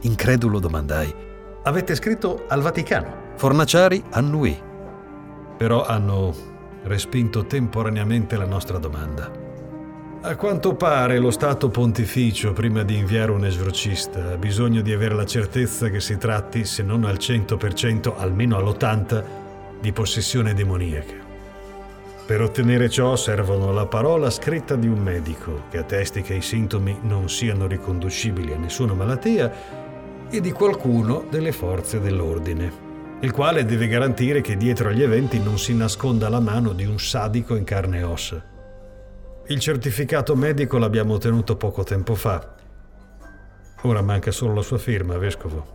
Incredulo 0.00 0.58
domandai. 0.58 1.14
Avete 1.64 1.94
scritto 1.94 2.46
al 2.48 2.62
Vaticano, 2.62 3.34
Fornaciari 3.36 4.02
annuì. 4.12 4.65
Però 5.56 5.84
hanno 5.84 6.34
respinto 6.84 7.46
temporaneamente 7.46 8.36
la 8.36 8.46
nostra 8.46 8.78
domanda. 8.78 9.44
A 10.22 10.34
quanto 10.34 10.74
pare 10.74 11.18
lo 11.18 11.30
Stato 11.30 11.68
Pontificio, 11.68 12.52
prima 12.52 12.82
di 12.82 12.96
inviare 12.96 13.30
un 13.30 13.44
esorcista, 13.44 14.32
ha 14.32 14.36
bisogno 14.36 14.80
di 14.80 14.92
avere 14.92 15.14
la 15.14 15.24
certezza 15.24 15.88
che 15.88 16.00
si 16.00 16.16
tratti, 16.16 16.64
se 16.64 16.82
non 16.82 17.04
al 17.04 17.16
100%, 17.16 18.14
almeno 18.16 18.56
all'80%, 18.56 19.24
di 19.80 19.92
possessione 19.92 20.54
demoniaca. 20.54 21.14
Per 22.26 22.40
ottenere 22.40 22.88
ciò 22.88 23.14
servono 23.14 23.72
la 23.72 23.86
parola 23.86 24.30
scritta 24.30 24.74
di 24.74 24.88
un 24.88 24.98
medico 24.98 25.64
che 25.70 25.78
attesti 25.78 26.22
che 26.22 26.34
i 26.34 26.42
sintomi 26.42 26.98
non 27.02 27.28
siano 27.28 27.68
riconducibili 27.68 28.52
a 28.52 28.58
nessuna 28.58 28.94
malattia 28.94 29.52
e 30.28 30.40
di 30.40 30.50
qualcuno 30.50 31.24
delle 31.30 31.52
forze 31.52 32.00
dell'ordine, 32.00 32.85
il 33.20 33.32
quale 33.32 33.64
deve 33.64 33.88
garantire 33.88 34.40
che 34.40 34.56
dietro 34.56 34.90
agli 34.90 35.02
eventi 35.02 35.38
non 35.38 35.58
si 35.58 35.74
nasconda 35.74 36.28
la 36.28 36.40
mano 36.40 36.72
di 36.72 36.84
un 36.84 36.98
sadico 36.98 37.56
in 37.56 37.64
carne 37.64 37.98
e 37.98 38.02
ossa. 38.02 38.44
Il 39.48 39.58
certificato 39.58 40.34
medico 40.34 40.76
l'abbiamo 40.76 41.14
ottenuto 41.14 41.56
poco 41.56 41.82
tempo 41.82 42.14
fa. 42.14 42.54
Ora 43.82 44.02
manca 44.02 44.30
solo 44.32 44.54
la 44.54 44.62
sua 44.62 44.78
firma, 44.78 45.16
vescovo. 45.16 45.74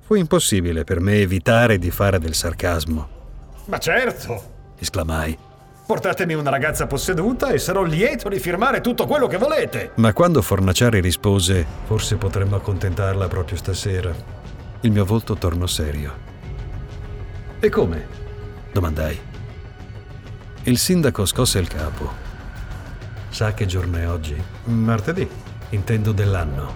Fu 0.00 0.14
impossibile 0.14 0.84
per 0.84 1.00
me 1.00 1.18
evitare 1.20 1.78
di 1.78 1.90
fare 1.90 2.18
del 2.18 2.34
sarcasmo. 2.34 3.08
Ma 3.66 3.78
certo! 3.78 4.58
Esclamai. 4.78 5.49
Portatemi 5.90 6.34
una 6.34 6.50
ragazza 6.50 6.86
posseduta 6.86 7.50
e 7.50 7.58
sarò 7.58 7.82
lieto 7.82 8.28
di 8.28 8.38
firmare 8.38 8.80
tutto 8.80 9.08
quello 9.08 9.26
che 9.26 9.38
volete. 9.38 9.90
Ma 9.96 10.12
quando 10.12 10.40
Fornaciari 10.40 11.00
rispose, 11.00 11.66
forse 11.86 12.14
potremmo 12.14 12.54
accontentarla 12.54 13.26
proprio 13.26 13.56
stasera, 13.56 14.14
il 14.82 14.92
mio 14.92 15.04
volto 15.04 15.34
tornò 15.34 15.66
serio. 15.66 16.14
E 17.58 17.68
come? 17.70 18.06
Domandai. 18.70 19.18
Il 20.62 20.78
sindaco 20.78 21.26
scosse 21.26 21.58
il 21.58 21.66
capo. 21.66 22.08
Sa 23.30 23.52
che 23.52 23.66
giorno 23.66 23.96
è 23.96 24.08
oggi? 24.08 24.40
Martedì. 24.66 25.28
Intendo 25.70 26.12
dell'anno. 26.12 26.72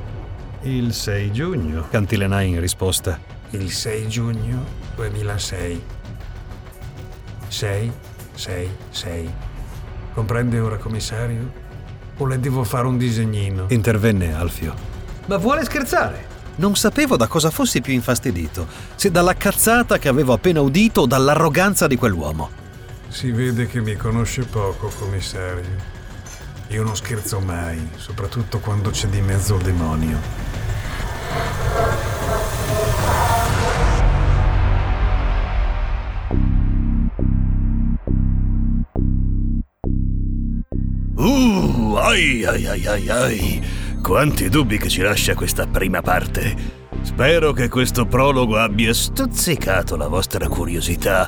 Il 0.63 0.93
6 0.93 1.31
giugno, 1.31 1.87
cantilenai 1.89 2.49
in 2.49 2.59
risposta. 2.59 3.21
Il 3.51 3.71
6 3.71 4.09
giugno 4.09 4.65
2006. 4.97 5.83
6 7.47 7.93
6, 8.35 8.77
6. 8.91 9.35
Comprende 10.15 10.59
ora, 10.59 10.77
commissario? 10.77 11.63
O 12.19 12.27
le 12.27 12.39
devo 12.39 12.65
fare 12.65 12.87
un 12.87 12.97
disegnino? 12.97 13.67
Intervenne 13.69 14.35
Alfio. 14.35 14.75
Ma 15.27 15.37
vuole 15.37 15.65
scherzare? 15.65 16.33
Non 16.57 16.77
sapevo 16.77 17.17
da 17.17 17.27
cosa 17.27 17.51
fossi 17.51 17.81
più 17.81 17.93
infastidito, 17.93 18.67
se 18.95 19.11
dalla 19.11 19.35
cazzata 19.35 19.99
che 19.99 20.09
avevo 20.09 20.33
appena 20.33 20.61
udito 20.61 21.03
o 21.03 21.07
dall'arroganza 21.07 21.89
di 21.89 21.97
quell'uomo. 21.97 22.63
Si 23.09 23.31
vede 23.33 23.67
che 23.67 23.81
mi 23.81 23.97
conosce 23.97 24.43
poco, 24.45 24.91
commissario. 24.99 25.93
Io 26.69 26.83
non 26.85 26.95
scherzo 26.95 27.41
mai, 27.41 27.89
soprattutto 27.97 28.59
quando 28.59 28.91
c'è 28.91 29.09
di 29.09 29.21
mezzo 29.21 29.57
il 29.57 29.63
demonio. 29.63 30.44
Uh, 41.25 41.95
ai 41.97 42.45
ai 42.45 42.67
ai 42.67 42.87
ai 42.87 43.09
ai. 43.09 43.67
Quanti 44.03 44.51
dubbi 44.51 44.77
che 44.77 44.91
ci 44.91 45.01
lascia 45.01 45.35
questa 45.35 45.67
prima 45.67 46.03
parte. 46.03 46.55
Spero 47.01 47.53
che 47.53 47.71
questo 47.71 48.05
prologo 48.05 48.59
abbia 48.59 48.93
stuzzicato 48.93 49.97
la 49.97 50.09
vostra 50.09 50.49
curiosità 50.49 51.27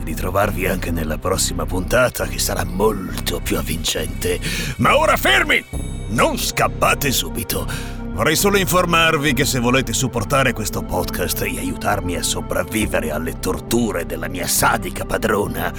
e 0.00 0.02
di 0.02 0.14
trovarvi 0.16 0.66
anche 0.66 0.90
nella 0.90 1.18
prossima 1.18 1.64
puntata 1.64 2.26
che 2.26 2.40
sarà 2.40 2.64
molto 2.64 3.38
più 3.40 3.56
avvincente. 3.56 4.40
Ma 4.78 4.98
ora 4.98 5.16
fermi! 5.16 5.64
Non 6.08 6.38
scappate 6.38 7.12
subito. 7.12 7.68
Vorrei 8.14 8.34
solo 8.34 8.56
informarvi 8.58 9.32
che 9.32 9.44
se 9.44 9.60
volete 9.60 9.92
supportare 9.92 10.54
questo 10.54 10.82
podcast 10.82 11.42
e 11.42 11.56
aiutarmi 11.56 12.16
a 12.16 12.22
sopravvivere 12.24 13.12
alle 13.12 13.38
torture 13.38 14.06
della 14.06 14.26
mia 14.26 14.48
sadica 14.48 15.04
padrona, 15.04 15.72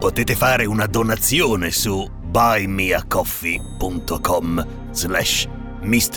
potete 0.00 0.34
fare 0.34 0.64
una 0.64 0.86
donazione 0.86 1.70
su 1.70 2.22
buymeacoffee.com 2.34 4.66
slash 4.90 5.46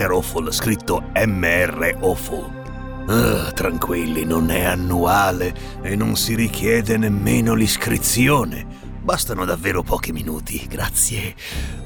Awful, 0.10 0.51
scritto 0.51 1.12
MR 1.13 1.99
Awful. 2.01 2.49
Ah, 3.08 3.51
tranquilli, 3.51 4.25
non 4.25 4.49
è 4.49 4.63
annuale 4.63 5.53
e 5.84 5.95
non 5.95 6.15
si 6.15 6.34
richiede 6.34 6.97
nemmeno 6.97 7.53
l'iscrizione. 7.53 8.65
Bastano 8.99 9.45
davvero 9.45 9.84
pochi 9.84 10.12
minuti, 10.12 10.65
grazie. 10.67 11.36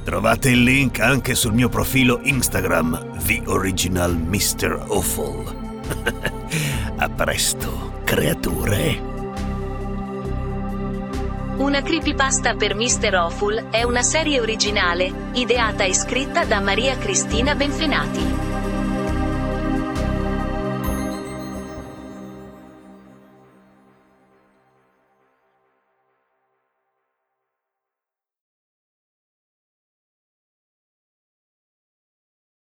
Trovate 0.05 0.51
il 0.51 0.63
link 0.63 1.01
anche 1.01 1.35
sul 1.35 1.51
mio 1.51 1.67
profilo 1.67 2.21
Instagram, 2.23 3.17
The 3.25 3.41
Original 3.47 4.15
Mr. 4.15 4.85
Awful. 4.87 5.59
A 6.95 7.09
presto, 7.09 7.99
creature. 8.05 9.10
Una 11.61 11.83
creepypasta 11.83 12.55
per 12.55 12.73
Mr. 12.73 13.13
Awful 13.13 13.69
è 13.69 13.83
una 13.83 14.01
serie 14.01 14.39
originale, 14.39 15.29
ideata 15.33 15.83
e 15.83 15.93
scritta 15.93 16.43
da 16.43 16.59
Maria 16.59 16.97
Cristina 16.97 17.53
Benfenati. 17.53 18.50